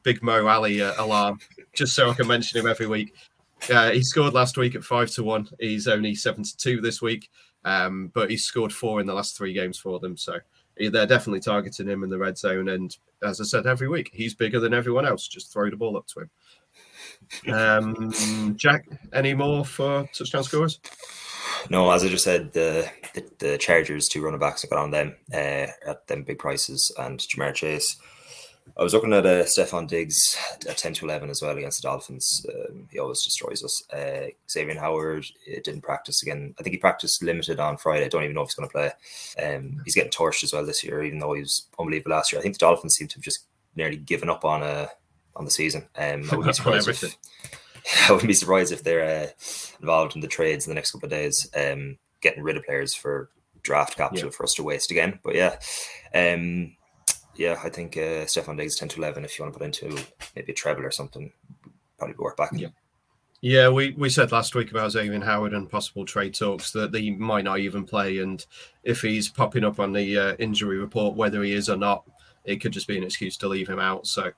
big 0.03 0.21
Mo 0.21 0.47
Alley 0.47 0.81
uh, 0.81 0.93
alarm 0.97 1.39
just 1.73 1.95
so 1.95 2.09
I 2.09 2.13
can 2.13 2.27
mention 2.27 2.59
him 2.59 2.67
every 2.67 2.87
week. 2.87 3.13
Uh, 3.71 3.91
he 3.91 4.01
scored 4.03 4.33
last 4.33 4.57
week 4.57 4.75
at 4.75 4.83
five 4.83 5.09
to 5.11 5.23
one. 5.23 5.47
He's 5.59 5.87
only 5.87 6.15
seven 6.15 6.43
to 6.43 6.57
two 6.57 6.81
this 6.81 7.01
week, 7.01 7.29
um, 7.65 8.11
but 8.13 8.29
he's 8.29 8.45
scored 8.45 8.73
four 8.73 9.01
in 9.01 9.07
the 9.07 9.13
last 9.13 9.37
three 9.37 9.53
games 9.53 9.77
for 9.77 9.99
them. 9.99 10.15
So 10.17 10.39
they're 10.77 11.05
definitely 11.05 11.41
targeting 11.41 11.87
him 11.87 12.03
in 12.03 12.09
the 12.09 12.17
red 12.17 12.37
zone. 12.37 12.69
And 12.69 12.95
as 13.21 13.41
I 13.41 13.43
said 13.43 13.67
every 13.67 13.89
week, 13.89 14.11
he's 14.13 14.33
bigger 14.33 14.59
than 14.59 14.73
everyone 14.73 15.05
else. 15.05 15.27
Just 15.27 15.51
throw 15.51 15.69
the 15.69 15.75
ball 15.75 15.97
up 15.97 16.07
to 16.07 16.21
him. 16.21 16.29
Um, 17.53 18.55
Jack, 18.55 18.87
any 19.13 19.33
more 19.33 19.65
for 19.65 20.07
touchdown 20.13 20.43
scorers? 20.43 20.79
No, 21.69 21.91
as 21.91 22.03
I 22.03 22.07
just 22.09 22.23
said, 22.23 22.53
the 22.53 22.89
the, 23.13 23.25
the 23.39 23.57
Chargers 23.57 24.07
two 24.07 24.23
running 24.23 24.39
backs 24.39 24.61
have 24.61 24.71
got 24.71 24.79
on 24.79 24.91
them 24.91 25.15
uh, 25.33 25.67
at 25.85 26.07
them 26.07 26.23
big 26.23 26.39
prices, 26.39 26.91
and 26.97 27.19
Ja'Marr 27.19 27.53
Chase 27.53 27.97
I 28.77 28.83
was 28.83 28.93
looking 28.93 29.13
at 29.13 29.25
uh, 29.25 29.43
Stefon 29.43 29.87
Diggs 29.87 30.37
at 30.67 30.77
10 30.77 30.93
to 30.95 31.05
11 31.05 31.29
as 31.29 31.41
well 31.41 31.57
against 31.57 31.81
the 31.81 31.87
Dolphins. 31.87 32.45
Um, 32.49 32.87
he 32.91 32.99
always 32.99 33.23
destroys 33.23 33.63
us. 33.63 33.83
Uh, 33.91 34.27
Xavier 34.49 34.79
Howard 34.79 35.25
didn't 35.63 35.81
practice 35.81 36.21
again. 36.21 36.53
I 36.59 36.63
think 36.63 36.73
he 36.73 36.79
practiced 36.79 37.23
limited 37.23 37.59
on 37.59 37.77
Friday. 37.77 38.05
I 38.05 38.09
don't 38.09 38.23
even 38.23 38.35
know 38.35 38.43
if 38.43 38.49
he's 38.49 38.55
going 38.55 38.69
to 38.69 38.73
play. 38.73 38.91
Um, 39.43 39.81
he's 39.85 39.95
getting 39.95 40.11
torched 40.11 40.43
as 40.43 40.53
well 40.53 40.65
this 40.65 40.83
year, 40.83 41.03
even 41.03 41.19
though 41.19 41.33
he 41.33 41.41
was 41.41 41.67
unbelievable 41.77 42.11
last 42.11 42.31
year. 42.31 42.39
I 42.39 42.43
think 42.43 42.55
the 42.55 42.59
Dolphins 42.59 42.95
seem 42.95 43.07
to 43.07 43.15
have 43.15 43.23
just 43.23 43.45
nearly 43.75 43.97
given 43.97 44.29
up 44.29 44.45
on 44.45 44.63
uh, 44.63 44.87
on 45.35 45.45
the 45.45 45.51
season. 45.51 45.87
Um, 45.97 46.29
I, 46.31 46.35
wouldn't 46.35 46.45
be 46.45 46.53
surprised 46.53 46.87
if, 46.87 47.17
I 48.07 48.11
wouldn't 48.11 48.27
be 48.27 48.33
surprised 48.33 48.71
if 48.71 48.83
they're 48.83 49.23
uh, 49.23 49.27
involved 49.79 50.15
in 50.15 50.21
the 50.21 50.27
trades 50.27 50.65
in 50.65 50.71
the 50.71 50.75
next 50.75 50.91
couple 50.91 51.07
of 51.07 51.11
days, 51.11 51.49
um, 51.55 51.97
getting 52.21 52.43
rid 52.43 52.57
of 52.57 52.65
players 52.65 52.93
for 52.93 53.29
draft 53.61 53.97
capital 53.97 54.29
yeah. 54.29 54.31
for 54.31 54.43
us 54.43 54.53
to 54.55 54.63
waste 54.63 54.91
again. 54.91 55.19
But 55.23 55.35
yeah, 55.35 55.57
um, 56.13 56.75
yeah, 57.35 57.59
I 57.63 57.69
think 57.69 57.97
uh, 57.97 58.25
Stefon 58.25 58.57
Diggs 58.57 58.75
10 58.75 58.89
to 58.89 58.97
11, 58.97 59.23
if 59.23 59.37
you 59.37 59.43
want 59.43 59.53
to 59.53 59.59
put 59.59 59.65
into 59.65 60.03
maybe 60.35 60.51
a 60.51 60.55
treble 60.55 60.85
or 60.85 60.91
something, 60.91 61.31
probably 61.97 62.13
be 62.13 62.23
worth 62.23 62.37
back. 62.37 62.51
Yeah. 62.53 62.69
Yeah, 63.41 63.69
we, 63.69 63.91
we 63.91 64.09
said 64.09 64.33
last 64.33 64.53
week 64.53 64.69
about 64.69 64.91
Xavier 64.91 65.23
Howard 65.23 65.53
and 65.53 65.69
possible 65.69 66.03
trade 66.03 66.33
talks 66.33 66.71
that 66.73 66.93
he 66.93 67.11
might 67.11 67.45
not 67.45 67.59
even 67.59 67.85
play. 67.85 68.17
And 68.17 68.45
if 68.83 69.01
he's 69.01 69.29
popping 69.29 69.63
up 69.63 69.79
on 69.79 69.93
the 69.93 70.17
uh, 70.17 70.35
injury 70.39 70.77
report, 70.77 71.15
whether 71.15 71.41
he 71.41 71.53
is 71.53 71.69
or 71.69 71.77
not, 71.77 72.03
it 72.43 72.57
could 72.57 72.73
just 72.73 72.87
be 72.87 72.97
an 72.97 73.03
excuse 73.03 73.37
to 73.37 73.47
leave 73.47 73.69
him 73.69 73.79
out. 73.79 74.07
So 74.07 74.33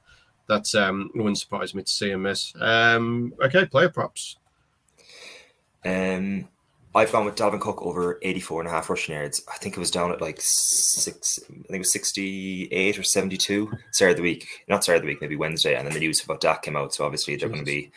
that 0.51 0.75
um, 0.75 1.09
wouldn't 1.15 1.37
surprise 1.37 1.73
me 1.73 1.81
to 1.81 1.89
see 1.89 2.11
him 2.11 2.23
miss. 2.23 2.53
Um, 2.59 3.33
okay, 3.41 3.65
player 3.65 3.87
props. 3.87 4.37
Um, 5.85 6.49
I've 6.93 7.11
gone 7.11 7.23
with 7.23 7.35
Dalvin 7.35 7.61
Cook 7.61 7.81
over 7.83 8.19
84 8.21 8.61
and 8.61 8.67
a 8.67 8.71
half 8.71 8.89
rushing 8.89 9.15
yards. 9.15 9.43
I 9.47 9.55
think 9.57 9.77
it 9.77 9.79
was 9.79 9.91
down 9.91 10.11
at 10.11 10.19
like 10.19 10.41
six, 10.41 11.39
I 11.49 11.53
think 11.53 11.75
it 11.75 11.79
was 11.79 11.91
68 11.93 12.99
or 12.99 13.03
72 13.03 13.71
start 13.91 14.11
of 14.11 14.17
the 14.17 14.23
week, 14.23 14.45
not 14.67 14.83
start 14.83 14.97
of 14.97 15.03
the 15.03 15.07
week, 15.07 15.21
maybe 15.21 15.37
Wednesday. 15.37 15.75
And 15.75 15.87
then 15.87 15.93
the 15.93 16.01
news 16.01 16.21
about 16.21 16.41
Dak 16.41 16.63
came 16.63 16.75
out. 16.75 16.93
So 16.93 17.05
obviously 17.05 17.37
they're 17.37 17.47
going 17.47 17.61
to 17.61 17.65
be, 17.65 17.89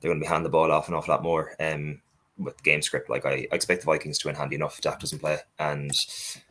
they're 0.00 0.10
going 0.10 0.20
to 0.20 0.24
be 0.24 0.28
handing 0.28 0.44
the 0.44 0.50
ball 0.50 0.70
off 0.70 0.88
an 0.88 0.94
awful 0.94 1.14
lot 1.14 1.22
more 1.22 1.54
um, 1.58 2.02
with 2.38 2.62
game 2.62 2.82
script. 2.82 3.10
Like 3.10 3.26
I, 3.26 3.46
I 3.50 3.54
expect 3.54 3.80
the 3.80 3.86
Vikings 3.86 4.18
to 4.18 4.28
win 4.28 4.36
handy 4.36 4.56
enough 4.56 4.80
Dak 4.80 5.00
doesn't 5.00 5.18
play. 5.18 5.38
And 5.58 5.90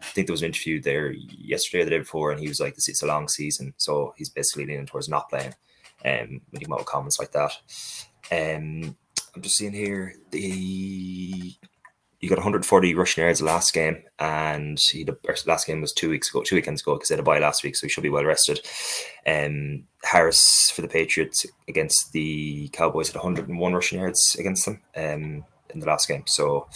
I 0.02 0.06
think 0.06 0.28
there 0.28 0.34
was 0.34 0.42
an 0.42 0.48
interview 0.48 0.82
there 0.82 1.12
yesterday 1.12 1.82
or 1.82 1.86
the 1.86 1.92
day 1.92 2.00
before, 2.00 2.32
and 2.32 2.40
he 2.40 2.48
was 2.48 2.60
like, 2.60 2.76
"This 2.76 2.90
it's 2.90 3.04
a 3.04 3.08
long 3.08 3.28
season. 3.28 3.74
So 3.78 4.14
he's 4.18 4.30
basically 4.30 4.66
leaning 4.66 4.86
towards 4.86 5.10
not 5.10 5.30
playing 5.30 5.54
um, 6.06 6.42
when 6.50 6.62
he 6.62 6.68
with 6.68 6.86
comments 6.86 7.20
like 7.20 7.32
that. 7.32 7.54
Um, 8.32 8.96
I'm 9.36 9.42
just 9.42 9.58
seeing 9.58 9.74
here 9.74 10.16
the 10.32 11.56
he 12.20 12.28
got 12.28 12.40
140 12.40 12.96
rushing 12.96 13.24
yards 13.24 13.44
last 13.44 13.74
game, 13.74 14.04
and 14.18 14.80
he 14.80 15.04
the 15.04 15.16
last 15.46 15.68
game 15.68 15.82
was 15.82 15.94
two 15.94 16.10
weeks 16.10 16.30
ago, 16.30 16.42
two 16.42 16.56
weekends 16.56 16.82
ago 16.82 16.96
because 16.96 17.10
they 17.10 17.14
had 17.14 17.20
a 17.20 17.24
bye 17.24 17.40
last 17.40 17.64
week, 17.64 17.76
so 17.76 17.86
he 17.86 17.92
should 17.92 18.02
be 18.02 18.10
well 18.10 18.26
rested. 18.26 18.60
Um, 19.28 19.84
Harris 20.04 20.72
for 20.72 20.82
the 20.82 20.88
Patriots 20.88 21.46
against 21.68 22.14
the 22.14 22.70
Cowboys 22.70 23.10
had 23.10 23.18
101 23.18 23.74
rushing 23.74 24.00
yards 24.00 24.36
against 24.40 24.66
them 24.66 24.82
um, 24.96 25.46
in 25.74 25.80
the 25.80 25.88
last 25.88 26.08
game. 26.08 26.24
So 26.26 26.68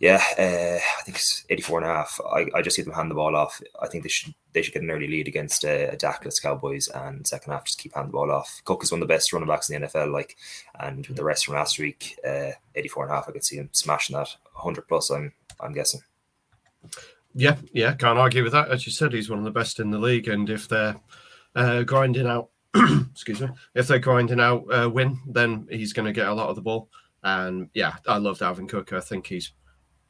yeah, 0.00 0.22
uh, 0.38 0.78
I 0.98 1.02
think 1.04 1.16
it's 1.16 1.44
84 1.48 1.78
and 1.80 1.90
a 1.90 1.94
half. 1.94 2.20
I, 2.30 2.46
I 2.54 2.62
just 2.62 2.76
see 2.76 2.82
them 2.82 2.92
hand 2.92 3.10
the 3.10 3.14
ball 3.14 3.34
off. 3.36 3.60
I 3.80 3.86
think 3.86 4.02
they 4.02 4.10
should 4.10 4.34
they 4.52 4.60
should 4.60 4.74
get 4.74 4.82
an 4.82 4.90
early 4.90 5.06
lead 5.06 5.28
against 5.28 5.64
uh, 5.64 5.88
a 5.92 5.96
Dakless 5.96 6.42
Cowboys 6.42 6.88
and 6.88 7.26
second 7.26 7.52
half 7.52 7.64
just 7.64 7.78
keep 7.78 7.94
hand 7.94 8.08
the 8.08 8.12
ball 8.12 8.30
off. 8.30 8.60
Cook 8.64 8.82
is 8.82 8.92
one 8.92 9.00
of 9.00 9.08
the 9.08 9.14
best 9.14 9.32
running 9.32 9.48
backs 9.48 9.70
in 9.70 9.80
the 9.80 9.86
NFL, 9.86 10.12
like, 10.12 10.36
and 10.80 11.06
with 11.06 11.16
the 11.16 11.24
rest 11.24 11.46
from 11.46 11.54
last 11.54 11.78
week, 11.78 12.18
uh, 12.26 12.50
84 12.74 13.04
and 13.04 13.12
a 13.12 13.14
half, 13.14 13.28
I 13.28 13.32
could 13.32 13.44
see 13.44 13.56
him 13.56 13.70
smashing 13.72 14.14
that 14.14 14.28
100 14.52 14.86
plus. 14.88 15.10
I'm 15.10 15.32
I'm 15.60 15.72
guessing. 15.72 16.00
Yeah, 17.34 17.56
yeah, 17.72 17.94
can't 17.94 18.18
argue 18.18 18.42
with 18.42 18.52
that. 18.52 18.70
As 18.70 18.86
you 18.86 18.92
said, 18.92 19.12
he's 19.12 19.30
one 19.30 19.38
of 19.38 19.44
the 19.44 19.50
best 19.50 19.80
in 19.80 19.90
the 19.90 19.98
league, 19.98 20.28
and 20.28 20.50
if 20.50 20.68
they're 20.68 20.96
uh, 21.56 21.82
grinding 21.82 22.26
out, 22.26 22.50
excuse 23.10 23.40
me, 23.40 23.48
if 23.74 23.88
they're 23.88 23.98
grinding 23.98 24.40
out 24.40 24.64
uh, 24.70 24.88
win, 24.88 25.18
then 25.26 25.66
he's 25.70 25.92
going 25.92 26.06
to 26.06 26.12
get 26.12 26.28
a 26.28 26.34
lot 26.34 26.48
of 26.48 26.56
the 26.56 26.62
ball. 26.62 26.88
And 27.24 27.68
yeah, 27.74 27.96
I 28.06 28.18
love 28.18 28.38
Dalvin 28.38 28.68
Cook. 28.68 28.92
I 28.92 29.00
think 29.00 29.26
he's 29.26 29.52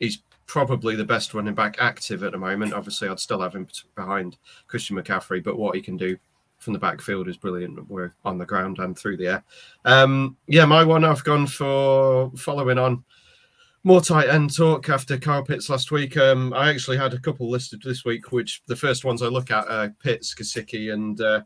he's 0.00 0.22
probably 0.46 0.96
the 0.96 1.04
best 1.04 1.32
running 1.32 1.54
back 1.54 1.76
active 1.80 2.22
at 2.22 2.32
the 2.32 2.38
moment. 2.38 2.74
Obviously, 2.74 3.08
I'd 3.08 3.20
still 3.20 3.40
have 3.40 3.54
him 3.54 3.66
behind 3.94 4.36
Christian 4.66 4.96
McCaffrey, 4.96 5.42
but 5.42 5.56
what 5.56 5.74
he 5.74 5.80
can 5.80 5.96
do 5.96 6.18
from 6.58 6.72
the 6.72 6.78
backfield 6.78 7.28
is 7.28 7.36
brilliant. 7.36 7.88
We're 7.88 8.12
on 8.24 8.38
the 8.38 8.46
ground 8.46 8.78
and 8.78 8.98
through 8.98 9.16
the 9.18 9.28
air. 9.28 9.44
Um, 9.84 10.36
yeah, 10.46 10.64
my 10.64 10.84
one 10.84 11.04
I've 11.04 11.24
gone 11.24 11.46
for 11.46 12.30
following 12.36 12.78
on 12.78 13.04
more 13.84 14.00
tight 14.00 14.30
end 14.30 14.54
talk 14.56 14.88
after 14.88 15.18
Kyle 15.18 15.44
Pitts 15.44 15.68
last 15.68 15.92
week. 15.92 16.16
Um, 16.16 16.52
I 16.54 16.70
actually 16.70 16.96
had 16.96 17.12
a 17.12 17.18
couple 17.18 17.50
listed 17.50 17.82
this 17.82 18.04
week, 18.04 18.32
which 18.32 18.62
the 18.66 18.76
first 18.76 19.04
ones 19.04 19.22
I 19.22 19.26
look 19.26 19.50
at 19.50 19.68
are 19.68 19.94
Pitts, 20.02 20.34
Gesicki, 20.34 20.92
and 20.92 21.20
uh, 21.20 21.42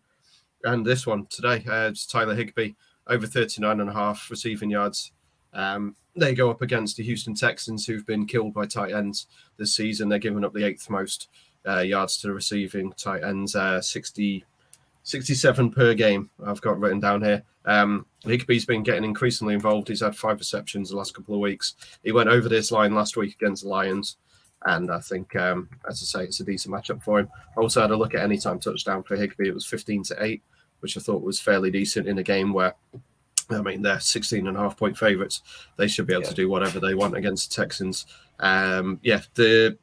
and 0.64 0.87
this 0.87 1.07
one 1.07 1.26
today. 1.26 1.64
Uh, 1.68 1.88
it's 1.88 2.07
Tyler 2.07 2.35
Higbee 2.35 2.72
over 3.09 3.26
39 3.26 3.81
and 3.81 3.90
a 3.90 3.92
half 3.92 4.31
receiving 4.31 4.70
yards. 4.70 5.12
Um, 5.52 5.96
they 6.16 6.34
go 6.34 6.50
up 6.50 6.62
against 6.62 6.96
the 6.96 7.02
Houston 7.04 7.34
Texans, 7.34 7.87
who've 7.87 8.06
been 8.06 8.26
killed 8.26 8.54
by 8.54 8.66
tight 8.66 8.92
ends 8.92 9.26
this 9.56 9.74
season. 9.74 10.08
They're 10.08 10.18
giving 10.18 10.44
up 10.44 10.52
the 10.52 10.64
eighth 10.64 10.90
most 10.90 11.28
uh, 11.66 11.80
yards 11.80 12.20
to 12.20 12.32
receiving 12.32 12.92
tight 12.92 13.22
ends, 13.24 13.54
uh, 13.54 13.80
60, 13.80 14.44
67 15.02 15.70
per 15.70 15.94
game. 15.94 16.30
I've 16.44 16.61
got 16.61 16.78
written 16.78 17.00
down 17.00 17.22
here. 17.22 17.42
Um, 17.64 18.06
Higbee's 18.24 18.64
been 18.64 18.82
getting 18.82 19.04
increasingly 19.04 19.54
involved. 19.54 19.88
He's 19.88 20.00
had 20.00 20.16
five 20.16 20.38
receptions 20.38 20.90
the 20.90 20.96
last 20.96 21.14
couple 21.14 21.34
of 21.34 21.40
weeks. 21.40 21.74
He 22.02 22.12
went 22.12 22.30
over 22.30 22.48
this 22.48 22.72
line 22.72 22.94
last 22.94 23.16
week 23.16 23.34
against 23.34 23.62
the 23.62 23.68
Lions. 23.68 24.16
And 24.64 24.90
I 24.90 24.98
think, 25.00 25.37
um, 25.37 25.68
as 25.88 26.02
I 26.02 26.20
say, 26.20 26.24
it's 26.24 26.40
a 26.40 26.44
decent 26.44 26.74
matchup 26.74 27.02
for 27.02 27.20
him. 27.20 27.28
I 27.56 27.61
also 27.61 27.80
had 27.80 27.90
a 27.90 27.96
look 27.96 28.14
at 28.14 28.22
anytime 28.22 28.58
touchdown 28.58 29.02
for 29.02 29.16
Higbee. 29.16 29.48
It 29.48 29.54
was 29.54 29.66
15 29.66 30.02
to 30.04 30.22
8, 30.22 30.42
which 30.80 30.96
I 30.96 31.00
thought 31.00 31.22
was 31.22 31.38
fairly 31.38 31.70
decent 31.70 32.08
in 32.08 32.18
a 32.18 32.22
game 32.22 32.52
where 32.52 32.74
I 33.50 33.62
mean, 33.62 33.82
they're 33.82 34.00
16 34.00 34.46
and 34.46 34.56
a 34.56 34.61
half 34.61 34.76
point 34.76 34.96
favourites. 34.96 35.42
They 35.76 35.88
should 35.88 36.06
be 36.06 36.12
able 36.12 36.24
yeah. 36.24 36.28
to 36.30 36.34
do 36.34 36.48
whatever 36.48 36.80
they 36.80 36.94
want 36.94 37.16
against 37.16 37.50
the 37.50 37.62
Texans. 37.62 38.06
Um, 38.40 39.00
yeah, 39.02 39.22
the 39.34 39.78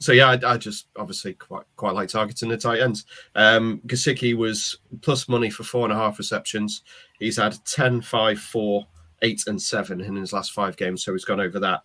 so 0.00 0.12
yeah, 0.12 0.28
I, 0.30 0.52
I, 0.52 0.56
just 0.56 0.86
obviously 0.96 1.34
quite 1.34 1.64
quite 1.76 1.94
like 1.94 2.08
targeting 2.08 2.48
the 2.48 2.56
tight 2.56 2.80
ends. 2.80 3.04
Um, 3.34 3.80
Gesicki 3.86 4.36
was 4.36 4.78
plus 5.00 5.28
money 5.28 5.50
for 5.50 5.64
four 5.64 5.84
and 5.84 5.92
a 5.92 5.96
half 5.96 6.18
receptions. 6.18 6.82
He's 7.18 7.36
had 7.36 7.56
10, 7.64 8.02
5, 8.02 8.38
4, 8.38 8.86
8, 9.22 9.44
and 9.48 9.60
7 9.60 10.00
in 10.00 10.16
his 10.16 10.32
last 10.32 10.52
five 10.52 10.76
games. 10.76 11.04
So 11.04 11.12
he's 11.12 11.24
gone 11.24 11.40
over 11.40 11.58
that 11.60 11.82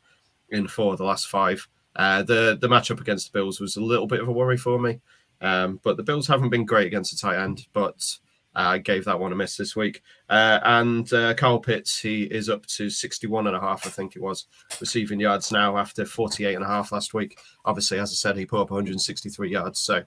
in 0.49 0.67
four 0.67 0.93
of 0.93 0.99
the 0.99 1.05
last 1.05 1.27
five. 1.27 1.67
Uh, 1.95 2.23
the 2.23 2.57
the 2.59 2.67
matchup 2.67 3.01
against 3.01 3.31
the 3.31 3.39
Bills 3.39 3.59
was 3.59 3.77
a 3.77 3.83
little 3.83 4.07
bit 4.07 4.21
of 4.21 4.27
a 4.27 4.31
worry 4.31 4.57
for 4.57 4.79
me. 4.79 4.99
Um, 5.41 5.79
but 5.83 5.97
the 5.97 6.03
Bills 6.03 6.27
haven't 6.27 6.49
been 6.49 6.65
great 6.65 6.87
against 6.87 7.11
the 7.11 7.17
tight 7.17 7.41
end. 7.41 7.67
But 7.73 8.17
uh, 8.55 8.77
gave 8.77 9.05
that 9.05 9.19
one 9.19 9.31
a 9.31 9.35
miss 9.35 9.57
this 9.57 9.75
week. 9.75 10.01
Uh, 10.29 10.59
and 10.63 11.11
uh, 11.13 11.33
Kyle 11.33 11.59
Pitts, 11.59 11.99
he 11.99 12.23
is 12.23 12.49
up 12.49 12.65
to 12.67 12.89
61 12.89 13.47
and 13.47 13.55
a 13.55 13.59
half, 13.59 13.85
I 13.85 13.89
think 13.89 14.15
it 14.15 14.21
was, 14.21 14.45
receiving 14.79 15.19
yards 15.19 15.51
now 15.51 15.77
after 15.77 16.05
48 16.05 16.55
and 16.55 16.63
a 16.63 16.67
half 16.67 16.91
last 16.91 17.13
week. 17.13 17.39
Obviously, 17.65 17.99
as 17.99 18.11
I 18.11 18.15
said, 18.15 18.37
he 18.37 18.45
put 18.45 18.61
up 18.61 18.71
163 18.71 19.49
yards. 19.49 19.79
So 19.79 20.03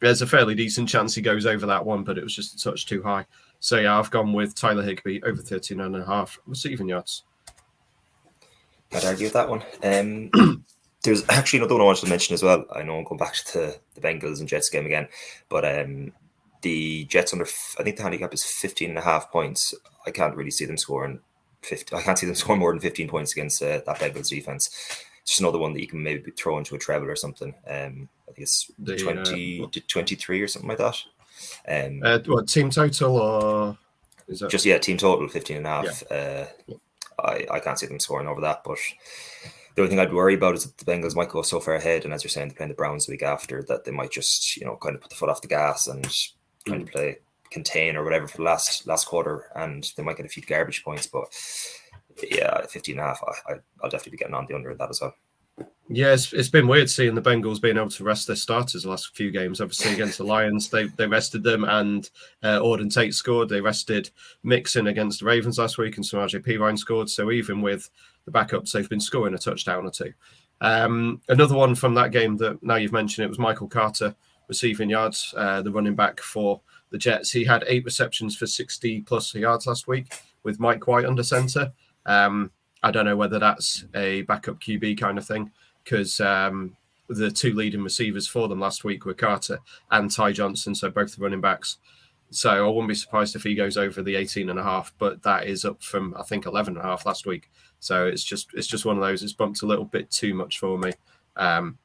there's 0.00 0.22
a 0.22 0.26
fairly 0.26 0.54
decent 0.54 0.88
chance 0.88 1.14
he 1.14 1.22
goes 1.22 1.46
over 1.46 1.66
that 1.66 1.84
one, 1.84 2.04
but 2.04 2.18
it 2.18 2.24
was 2.24 2.34
just 2.34 2.54
a 2.54 2.62
touch 2.62 2.86
too 2.86 3.02
high. 3.02 3.26
So 3.60 3.78
yeah, 3.78 3.98
I've 3.98 4.10
gone 4.10 4.32
with 4.32 4.54
Tyler 4.54 4.82
Higbee 4.82 5.20
over 5.22 5.42
13 5.42 5.80
and 5.80 5.96
a 5.96 6.04
half 6.04 6.38
receiving 6.46 6.88
yards. 6.88 7.24
I'd 8.92 9.04
argue 9.04 9.26
with 9.26 9.34
that 9.34 9.48
one. 9.48 9.62
Um, 9.84 10.64
there's 11.02 11.24
actually 11.28 11.60
another 11.60 11.74
one 11.74 11.82
I 11.82 11.86
wanted 11.86 12.04
to 12.04 12.10
mention 12.10 12.34
as 12.34 12.42
well. 12.42 12.64
I 12.74 12.82
know 12.82 12.96
I'm 12.96 13.04
going 13.04 13.18
back 13.18 13.34
to 13.34 13.78
the 13.94 14.00
Bengals 14.00 14.40
and 14.40 14.48
Jets 14.48 14.70
game 14.70 14.86
again, 14.86 15.08
but 15.48 15.64
um, 15.64 16.12
the 16.62 17.04
Jets 17.06 17.32
under, 17.32 17.46
I 17.78 17.82
think 17.82 17.96
the 17.96 18.02
handicap 18.02 18.34
is 18.34 18.44
15 18.44 18.90
and 18.90 18.98
a 18.98 19.02
half 19.02 19.30
points. 19.30 19.74
I 20.06 20.10
can't 20.10 20.36
really 20.36 20.50
see 20.50 20.64
them 20.64 20.76
scoring 20.76 21.20
50. 21.62 21.94
I 21.96 22.02
can't 22.02 22.18
see 22.18 22.26
them 22.26 22.34
scoring 22.36 22.60
more 22.60 22.72
than 22.72 22.80
15 22.80 23.08
points 23.08 23.32
against 23.32 23.62
uh, 23.62 23.80
that 23.86 23.98
Bengals 23.98 24.28
defense. 24.28 24.68
It's 25.22 25.30
just 25.32 25.40
another 25.40 25.58
one 25.58 25.72
that 25.72 25.80
you 25.80 25.86
can 25.88 26.02
maybe 26.02 26.30
throw 26.32 26.58
into 26.58 26.74
a 26.74 26.78
treble 26.78 27.08
or 27.08 27.16
something. 27.16 27.54
Um, 27.66 28.08
I 28.28 28.32
think 28.32 28.38
it's 28.38 28.70
the, 28.78 28.96
20 28.96 29.64
uh, 29.64 29.66
to 29.72 29.80
23 29.80 30.40
or 30.40 30.48
something 30.48 30.68
like 30.68 30.78
that. 30.78 30.96
Um, 31.68 32.02
uh, 32.04 32.18
what 32.26 32.48
team 32.48 32.70
total 32.70 33.16
or 33.16 33.78
is 34.28 34.40
that 34.40 34.50
just 34.50 34.64
yeah, 34.64 34.78
team 34.78 34.96
total 34.96 35.28
15 35.28 35.56
and 35.56 35.66
a 35.66 35.68
half. 35.68 36.02
Yeah. 36.10 36.16
Uh, 36.68 36.74
I, 37.22 37.46
I 37.50 37.60
can't 37.60 37.78
see 37.78 37.86
them 37.86 38.00
scoring 38.00 38.28
over 38.28 38.40
that, 38.40 38.62
but 38.64 38.78
the 39.74 39.82
only 39.82 39.90
thing 39.90 39.98
I'd 39.98 40.12
worry 40.12 40.34
about 40.34 40.54
is 40.54 40.64
that 40.64 40.78
the 40.78 40.90
Bengals 40.90 41.16
might 41.16 41.28
go 41.28 41.42
so 41.42 41.60
far 41.60 41.74
ahead, 41.74 42.04
and 42.04 42.14
as 42.14 42.24
you're 42.24 42.30
saying, 42.30 42.48
they're 42.48 42.56
playing 42.56 42.70
the 42.70 42.74
Browns 42.74 43.06
the 43.06 43.12
week 43.12 43.22
after, 43.22 43.62
that 43.64 43.84
they 43.84 43.90
might 43.90 44.10
just 44.10 44.56
you 44.56 44.64
know 44.64 44.76
kind 44.76 44.94
of 44.94 45.02
put 45.02 45.10
the 45.10 45.16
foot 45.16 45.28
off 45.28 45.42
the 45.42 45.48
gas 45.48 45.86
and 45.86 46.06
to 46.78 46.92
play 46.92 47.18
contain 47.50 47.96
or 47.96 48.04
whatever 48.04 48.28
for 48.28 48.38
the 48.38 48.42
last 48.44 48.86
last 48.86 49.06
quarter, 49.06 49.46
and 49.56 49.92
they 49.96 50.02
might 50.02 50.16
get 50.16 50.26
a 50.26 50.28
few 50.28 50.42
garbage 50.42 50.84
points. 50.84 51.06
But 51.06 51.24
yeah, 52.30 52.64
15 52.66 52.94
and 52.94 53.00
a 53.00 53.06
half, 53.08 53.20
I, 53.48 53.54
will 53.82 53.90
definitely 53.90 54.12
be 54.12 54.18
getting 54.18 54.34
on 54.34 54.46
the 54.46 54.54
under 54.54 54.70
of 54.70 54.78
that 54.78 54.90
as 54.90 55.00
well. 55.00 55.14
Yeah, 55.92 56.12
it's, 56.12 56.32
it's 56.32 56.48
been 56.48 56.68
weird 56.68 56.88
seeing 56.88 57.16
the 57.16 57.22
Bengals 57.22 57.60
being 57.60 57.76
able 57.76 57.90
to 57.90 58.04
rest 58.04 58.28
their 58.28 58.36
starters 58.36 58.84
the 58.84 58.90
last 58.90 59.14
few 59.16 59.32
games. 59.32 59.60
Obviously, 59.60 59.92
against 59.92 60.18
the 60.18 60.24
Lions, 60.24 60.70
they 60.70 60.84
they 60.86 61.06
rested 61.06 61.42
them, 61.42 61.64
and 61.64 62.08
uh, 62.42 62.60
Auden 62.60 62.92
Tate 62.92 63.14
scored. 63.14 63.48
They 63.48 63.60
rested 63.60 64.10
Mixon 64.44 64.86
against 64.86 65.20
the 65.20 65.26
Ravens 65.26 65.58
last 65.58 65.78
week, 65.78 65.96
and 65.96 66.04
Samaje 66.04 66.44
Perine 66.44 66.78
scored. 66.78 67.10
So 67.10 67.32
even 67.32 67.60
with 67.60 67.90
the 68.24 68.30
backups, 68.30 68.70
they've 68.70 68.88
been 68.88 69.00
scoring 69.00 69.34
a 69.34 69.38
touchdown 69.38 69.84
or 69.84 69.90
two. 69.90 70.12
Um, 70.60 71.22
another 71.28 71.56
one 71.56 71.74
from 71.74 71.94
that 71.94 72.12
game 72.12 72.36
that 72.36 72.62
now 72.62 72.76
you've 72.76 72.92
mentioned 72.92 73.24
it 73.24 73.30
was 73.30 73.38
Michael 73.38 73.68
Carter 73.68 74.14
receiving 74.50 74.90
yards, 74.90 75.32
uh, 75.36 75.62
the 75.62 75.70
running 75.70 75.94
back 75.94 76.20
for 76.20 76.60
the 76.90 76.98
Jets. 76.98 77.30
He 77.30 77.44
had 77.44 77.64
eight 77.68 77.84
receptions 77.84 78.36
for 78.36 78.46
60 78.46 79.02
plus 79.02 79.34
yards 79.34 79.66
last 79.66 79.88
week 79.88 80.12
with 80.42 80.60
Mike 80.60 80.86
White 80.86 81.06
under 81.06 81.22
center. 81.22 81.72
Um, 82.04 82.50
I 82.82 82.90
don't 82.90 83.04
know 83.04 83.16
whether 83.16 83.38
that's 83.38 83.84
a 83.94 84.22
backup 84.22 84.60
QB 84.60 84.98
kind 84.98 85.18
of 85.18 85.26
thing 85.26 85.50
because 85.84 86.20
um, 86.20 86.76
the 87.08 87.30
two 87.30 87.54
leading 87.54 87.82
receivers 87.82 88.26
for 88.26 88.48
them 88.48 88.60
last 88.60 88.84
week 88.84 89.04
were 89.04 89.14
Carter 89.14 89.60
and 89.90 90.10
Ty 90.10 90.32
Johnson, 90.32 90.74
so 90.74 90.90
both 90.90 91.14
the 91.14 91.22
running 91.22 91.40
backs. 91.40 91.78
So 92.30 92.50
I 92.50 92.68
wouldn't 92.68 92.88
be 92.88 92.94
surprised 92.94 93.36
if 93.36 93.42
he 93.42 93.54
goes 93.54 93.76
over 93.76 94.02
the 94.02 94.16
18 94.16 94.50
and 94.50 94.58
a 94.58 94.62
half, 94.62 94.92
but 94.98 95.22
that 95.22 95.46
is 95.46 95.64
up 95.64 95.82
from 95.82 96.14
I 96.18 96.22
think 96.22 96.46
11 96.46 96.76
and 96.76 96.84
a 96.84 96.88
half 96.88 97.06
last 97.06 97.26
week. 97.26 97.50
So 97.80 98.06
it's 98.06 98.24
just 98.24 98.48
it's 98.54 98.68
just 98.68 98.84
one 98.84 98.96
of 98.96 99.02
those. 99.02 99.22
It's 99.22 99.32
bumped 99.32 99.62
a 99.62 99.66
little 99.66 99.84
bit 99.84 100.10
too 100.10 100.34
much 100.34 100.58
for 100.58 100.78
me. 100.78 100.92
Um, 101.36 101.78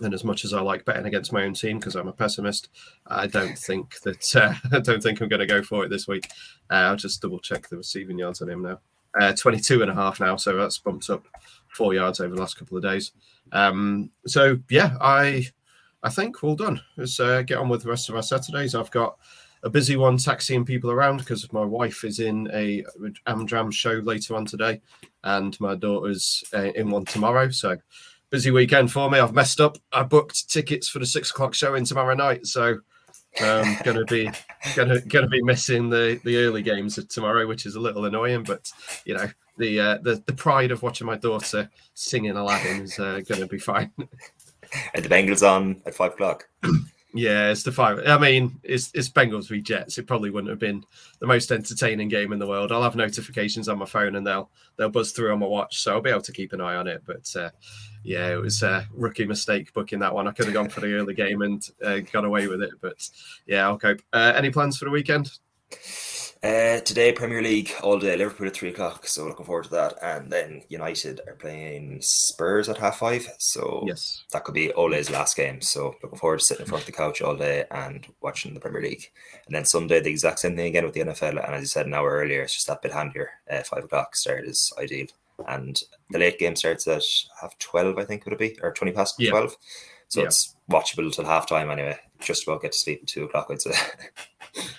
and 0.00 0.14
as 0.14 0.24
much 0.24 0.44
as 0.44 0.52
I 0.52 0.60
like 0.60 0.84
betting 0.84 1.06
against 1.06 1.32
my 1.32 1.44
own 1.44 1.54
team 1.54 1.78
because 1.78 1.94
I'm 1.94 2.08
a 2.08 2.12
pessimist, 2.12 2.68
I 3.06 3.26
don't 3.26 3.58
think 3.58 4.00
that 4.00 4.36
uh, 4.36 4.54
I 4.76 4.80
don't 4.80 5.02
think 5.02 5.20
I'm 5.20 5.28
going 5.28 5.40
to 5.40 5.46
go 5.46 5.62
for 5.62 5.84
it 5.84 5.88
this 5.88 6.08
week. 6.08 6.28
Uh, 6.70 6.74
I'll 6.74 6.96
just 6.96 7.20
double 7.22 7.38
check 7.38 7.68
the 7.68 7.76
receiving 7.76 8.18
yards 8.18 8.42
on 8.42 8.50
him 8.50 8.62
now. 8.62 8.80
Uh, 9.20 9.32
22 9.32 9.82
and 9.82 9.90
a 9.90 9.94
half 9.94 10.20
now, 10.20 10.36
so 10.36 10.56
that's 10.56 10.78
bumped 10.78 11.10
up 11.10 11.26
four 11.74 11.94
yards 11.94 12.20
over 12.20 12.34
the 12.34 12.40
last 12.40 12.56
couple 12.56 12.76
of 12.76 12.82
days. 12.82 13.12
Um, 13.52 14.10
so 14.26 14.58
yeah, 14.68 14.96
I 15.00 15.46
I 16.02 16.10
think 16.10 16.42
we're 16.42 16.50
all 16.50 16.56
done. 16.56 16.80
Let's 16.96 17.18
uh, 17.20 17.42
get 17.42 17.58
on 17.58 17.68
with 17.68 17.82
the 17.82 17.90
rest 17.90 18.08
of 18.08 18.16
our 18.16 18.22
Saturdays. 18.22 18.74
I've 18.74 18.90
got 18.90 19.18
a 19.62 19.70
busy 19.70 19.96
one 19.96 20.16
taxiing 20.16 20.64
people 20.64 20.90
around 20.90 21.18
because 21.18 21.52
my 21.52 21.64
wife 21.64 22.04
is 22.04 22.20
in 22.20 22.48
a 22.52 22.84
Amdram 23.26 23.72
show 23.72 23.94
later 23.94 24.36
on 24.36 24.46
today, 24.46 24.80
and 25.24 25.58
my 25.60 25.74
daughter's 25.74 26.42
uh, 26.54 26.70
in 26.74 26.90
one 26.90 27.04
tomorrow. 27.04 27.50
So 27.50 27.76
busy 28.30 28.50
weekend 28.50 28.90
for 28.90 29.10
me. 29.10 29.18
I've 29.18 29.34
messed 29.34 29.60
up. 29.60 29.76
I 29.92 30.02
booked 30.02 30.48
tickets 30.48 30.88
for 30.88 30.98
the 30.98 31.06
six 31.06 31.30
o'clock 31.30 31.54
show 31.54 31.74
in 31.74 31.84
tomorrow 31.84 32.14
night, 32.14 32.46
so 32.46 32.78
um, 33.42 33.76
gonna 33.84 34.04
be 34.04 34.30
gonna 34.74 35.00
gonna 35.02 35.28
be 35.28 35.42
missing 35.42 35.90
the 35.90 36.20
the 36.24 36.38
early 36.38 36.62
games 36.62 36.98
of 36.98 37.08
tomorrow, 37.08 37.46
which 37.46 37.66
is 37.66 37.74
a 37.74 37.80
little 37.80 38.04
annoying. 38.04 38.42
But 38.42 38.70
you 39.04 39.14
know, 39.14 39.28
the 39.58 39.80
uh, 39.80 39.98
the 40.02 40.22
the 40.26 40.32
pride 40.32 40.70
of 40.70 40.82
watching 40.82 41.06
my 41.06 41.16
daughter 41.16 41.70
singing 41.94 42.36
Aladdin 42.36 42.82
is 42.82 42.98
uh, 42.98 43.20
going 43.28 43.40
to 43.40 43.46
be 43.46 43.58
fine. 43.58 43.92
And 44.94 45.04
the 45.04 45.08
Bengals 45.08 45.46
on 45.48 45.82
at 45.86 45.94
five 45.94 46.12
o'clock. 46.12 46.48
yeah, 47.12 47.50
it's 47.50 47.62
the 47.62 47.72
five. 47.72 48.00
I 48.06 48.18
mean, 48.18 48.60
it's 48.62 48.90
it's 48.94 49.08
Bengals 49.08 49.48
v 49.48 49.60
Jets. 49.60 49.98
It 49.98 50.06
probably 50.06 50.30
wouldn't 50.30 50.50
have 50.50 50.58
been 50.58 50.84
the 51.18 51.26
most 51.26 51.50
entertaining 51.50 52.08
game 52.08 52.32
in 52.32 52.38
the 52.38 52.46
world. 52.46 52.70
I'll 52.70 52.82
have 52.82 52.96
notifications 52.96 53.68
on 53.68 53.78
my 53.78 53.86
phone 53.86 54.16
and 54.16 54.26
they'll 54.26 54.50
they'll 54.76 54.90
buzz 54.90 55.12
through 55.12 55.32
on 55.32 55.40
my 55.40 55.46
watch, 55.46 55.80
so 55.80 55.92
I'll 55.92 56.00
be 56.00 56.10
able 56.10 56.20
to 56.22 56.32
keep 56.32 56.52
an 56.52 56.60
eye 56.60 56.76
on 56.76 56.86
it. 56.86 57.02
But 57.04 57.34
uh, 57.36 57.50
yeah, 58.04 58.32
it 58.32 58.40
was 58.40 58.62
a 58.62 58.86
rookie 58.92 59.26
mistake 59.26 59.72
booking 59.72 59.98
that 60.00 60.14
one. 60.14 60.28
I 60.28 60.32
could 60.32 60.46
have 60.46 60.54
gone 60.54 60.68
for 60.68 60.80
the 60.80 60.94
early 60.94 61.14
game 61.14 61.42
and 61.42 61.68
uh, 61.84 61.98
got 62.12 62.24
away 62.24 62.46
with 62.46 62.62
it, 62.62 62.72
but 62.80 63.08
yeah, 63.46 63.66
I'll 63.66 63.78
cope. 63.78 64.02
Uh, 64.12 64.32
any 64.36 64.50
plans 64.50 64.78
for 64.78 64.84
the 64.84 64.90
weekend? 64.90 65.30
Uh, 66.42 66.80
today, 66.80 67.12
Premier 67.12 67.42
League 67.42 67.70
all 67.82 67.98
day. 67.98 68.16
Liverpool 68.16 68.46
at 68.46 68.54
three 68.54 68.70
o'clock, 68.70 69.06
so 69.06 69.26
looking 69.26 69.44
forward 69.44 69.64
to 69.64 69.70
that. 69.70 69.98
And 70.02 70.32
then 70.32 70.62
United 70.70 71.20
are 71.26 71.34
playing 71.34 71.98
Spurs 72.00 72.70
at 72.70 72.78
half 72.78 72.98
five, 72.98 73.30
so 73.36 73.84
yes, 73.86 74.24
that 74.32 74.44
could 74.44 74.54
be 74.54 74.72
Ole's 74.72 75.10
last 75.10 75.36
game. 75.36 75.60
So 75.60 75.96
looking 76.02 76.18
forward 76.18 76.38
to 76.38 76.44
sitting 76.46 76.64
in 76.64 76.68
front 76.68 76.82
of 76.82 76.86
the 76.86 76.92
couch 76.92 77.20
all 77.20 77.36
day 77.36 77.66
and 77.70 78.06
watching 78.22 78.54
the 78.54 78.60
Premier 78.60 78.80
League. 78.80 79.10
And 79.46 79.54
then 79.54 79.66
Sunday, 79.66 80.00
the 80.00 80.08
exact 80.08 80.38
same 80.38 80.56
thing 80.56 80.68
again 80.68 80.86
with 80.86 80.94
the 80.94 81.00
NFL. 81.00 81.44
And 81.44 81.54
as 81.54 81.60
you 81.60 81.66
said 81.66 81.84
an 81.84 81.92
hour 81.92 82.10
earlier, 82.10 82.40
it's 82.40 82.54
just 82.54 82.68
that 82.68 82.80
bit 82.80 82.92
handier. 82.92 83.32
Uh, 83.50 83.62
five 83.62 83.84
o'clock 83.84 84.16
start 84.16 84.46
is 84.46 84.72
ideal, 84.78 85.08
and 85.46 85.82
the 86.08 86.18
late 86.18 86.38
game 86.38 86.56
starts 86.56 86.88
at 86.88 87.02
half 87.42 87.58
twelve, 87.58 87.98
I 87.98 88.06
think 88.06 88.24
would 88.24 88.32
it 88.32 88.38
be, 88.38 88.58
or 88.62 88.72
twenty 88.72 88.92
past 88.92 89.16
yeah. 89.18 89.28
twelve. 89.28 89.58
So 90.08 90.20
yeah. 90.20 90.28
it's 90.28 90.56
watchable 90.70 91.12
till 91.12 91.26
half 91.26 91.46
time 91.46 91.70
anyway. 91.70 91.98
Just 92.18 92.44
about 92.44 92.62
get 92.62 92.72
to 92.72 92.78
sleep 92.78 93.00
at 93.02 93.08
two 93.08 93.24
o'clock, 93.24 93.48
I'd 93.50 93.60
say. 93.60 93.74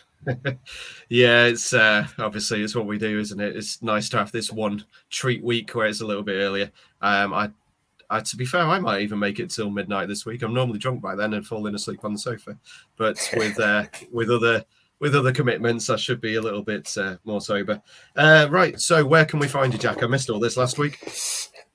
yeah, 1.09 1.45
it's 1.45 1.73
uh, 1.73 2.07
obviously 2.19 2.61
it's 2.61 2.75
what 2.75 2.85
we 2.85 2.97
do, 2.97 3.19
isn't 3.19 3.39
it? 3.39 3.55
It's 3.55 3.81
nice 3.81 4.09
to 4.09 4.17
have 4.17 4.31
this 4.31 4.51
one 4.51 4.85
treat 5.09 5.43
week 5.43 5.73
where 5.73 5.87
it's 5.87 6.01
a 6.01 6.05
little 6.05 6.23
bit 6.23 6.41
earlier. 6.41 6.71
Um, 7.01 7.33
I, 7.33 7.49
I, 8.09 8.19
to 8.19 8.35
be 8.35 8.45
fair, 8.45 8.61
I 8.61 8.79
might 8.79 9.01
even 9.01 9.19
make 9.19 9.39
it 9.39 9.49
till 9.49 9.69
midnight 9.69 10.07
this 10.07 10.25
week. 10.25 10.43
I'm 10.43 10.53
normally 10.53 10.79
drunk 10.79 11.01
by 11.01 11.15
then 11.15 11.33
and 11.33 11.45
falling 11.45 11.75
asleep 11.75 12.03
on 12.03 12.13
the 12.13 12.19
sofa, 12.19 12.57
but 12.97 13.17
with 13.35 13.59
uh, 13.59 13.85
with 14.11 14.29
other 14.29 14.65
with 14.99 15.15
other 15.15 15.33
commitments, 15.33 15.89
I 15.89 15.95
should 15.95 16.21
be 16.21 16.35
a 16.35 16.41
little 16.41 16.61
bit 16.61 16.95
uh, 16.97 17.17
more 17.25 17.41
sober. 17.41 17.81
Uh, 18.15 18.47
right. 18.51 18.79
So, 18.79 19.03
where 19.03 19.25
can 19.25 19.39
we 19.39 19.47
find 19.47 19.73
you, 19.73 19.79
Jack? 19.79 20.03
I 20.03 20.07
missed 20.07 20.29
all 20.29 20.39
this 20.39 20.57
last 20.57 20.77
week. 20.77 20.99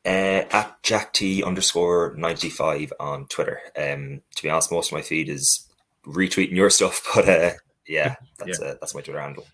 Uh, 0.05 0.45
at 0.53 0.77
Jack 0.85 1.13
T 1.13 1.43
underscore 1.43 2.15
ninety 2.17 2.49
five 2.49 2.93
on 3.01 3.27
Twitter. 3.27 3.61
Um, 3.77 4.23
to 4.37 4.43
be 4.43 4.49
honest, 4.51 4.71
most 4.71 4.93
of 4.93 4.97
my 4.97 5.03
feed 5.03 5.29
is 5.29 5.67
retweeting 6.07 6.55
your 6.55 6.71
stuff, 6.71 7.03
but 7.15 7.29
uh, 7.29 7.51
yeah, 7.89 8.17
that's 8.39 8.61
yeah. 8.61 8.69
Uh, 8.69 8.75
that's 8.81 8.95
my 8.95 9.01
Twitter 9.01 9.21
handle. 9.21 9.47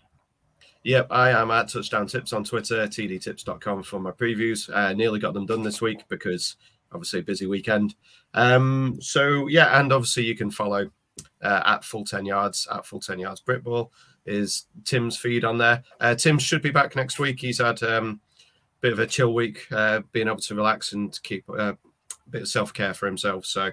Yep, 0.83 1.07
I 1.11 1.29
am 1.29 1.49
at 1.49 1.69
Touchdown 1.69 2.07
Tips 2.07 2.33
on 2.33 2.43
Twitter, 2.43 2.87
tdtips.com 2.87 3.83
for 3.83 3.99
my 3.99 4.11
previews. 4.11 4.69
Uh, 4.73 4.91
nearly 4.93 5.19
got 5.19 5.33
them 5.33 5.45
done 5.45 5.63
this 5.63 5.81
week 5.81 6.03
because 6.09 6.57
obviously 6.91 7.21
busy 7.21 7.47
weekend. 7.47 7.95
Um, 8.33 8.97
so 8.99 9.47
yeah, 9.47 9.79
and 9.79 9.93
obviously 9.93 10.25
you 10.25 10.35
can 10.35 10.51
follow 10.51 10.89
uh, 11.41 11.61
at 11.65 11.85
full 11.85 12.03
10 12.03 12.25
yards, 12.25 12.67
at 12.71 12.85
full 12.85 12.99
10 12.99 13.19
yards 13.19 13.41
Britball 13.41 13.89
is 14.25 14.65
Tim's 14.85 15.17
feed 15.17 15.43
on 15.43 15.57
there. 15.57 15.83
Uh, 15.99 16.15
Tim 16.15 16.39
should 16.39 16.61
be 16.61 16.71
back 16.71 16.95
next 16.95 17.19
week. 17.19 17.39
He's 17.39 17.59
had 17.59 17.81
um, 17.83 18.21
a 18.37 18.81
bit 18.81 18.93
of 18.93 18.99
a 18.99 19.07
chill 19.07 19.33
week, 19.33 19.67
uh, 19.71 20.01
being 20.11 20.27
able 20.27 20.37
to 20.37 20.55
relax 20.55 20.93
and 20.93 21.17
keep 21.23 21.49
uh, 21.49 21.73
a 21.73 22.29
bit 22.29 22.43
of 22.43 22.47
self 22.47 22.73
care 22.73 22.93
for 22.93 23.05
himself. 23.05 23.45
So 23.45 23.71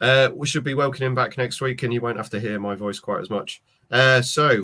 uh, 0.00 0.30
we 0.34 0.46
should 0.46 0.64
be 0.64 0.74
welcoming 0.74 1.08
him 1.08 1.14
back 1.14 1.36
next 1.36 1.60
week, 1.60 1.82
and 1.82 1.92
you 1.92 2.00
won't 2.00 2.16
have 2.16 2.30
to 2.30 2.40
hear 2.40 2.58
my 2.58 2.74
voice 2.74 2.98
quite 2.98 3.20
as 3.20 3.30
much. 3.30 3.62
Uh, 3.92 4.22
so 4.22 4.62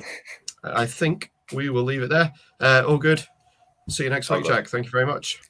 I 0.65 0.87
think 0.87 1.31
we 1.53 1.69
will 1.69 1.85
leave 1.85 2.03
it 2.03 2.09
there. 2.09 2.33
Uh, 2.61 2.83
all 2.87 2.99
good. 2.99 3.25
See 3.89 4.05
you 4.05 4.11
next 4.11 4.29
week, 4.31 4.45
Jack. 4.45 4.69
Thank 4.69 4.87
you 4.87 4.91
very 4.91 5.07
much. 5.07 5.41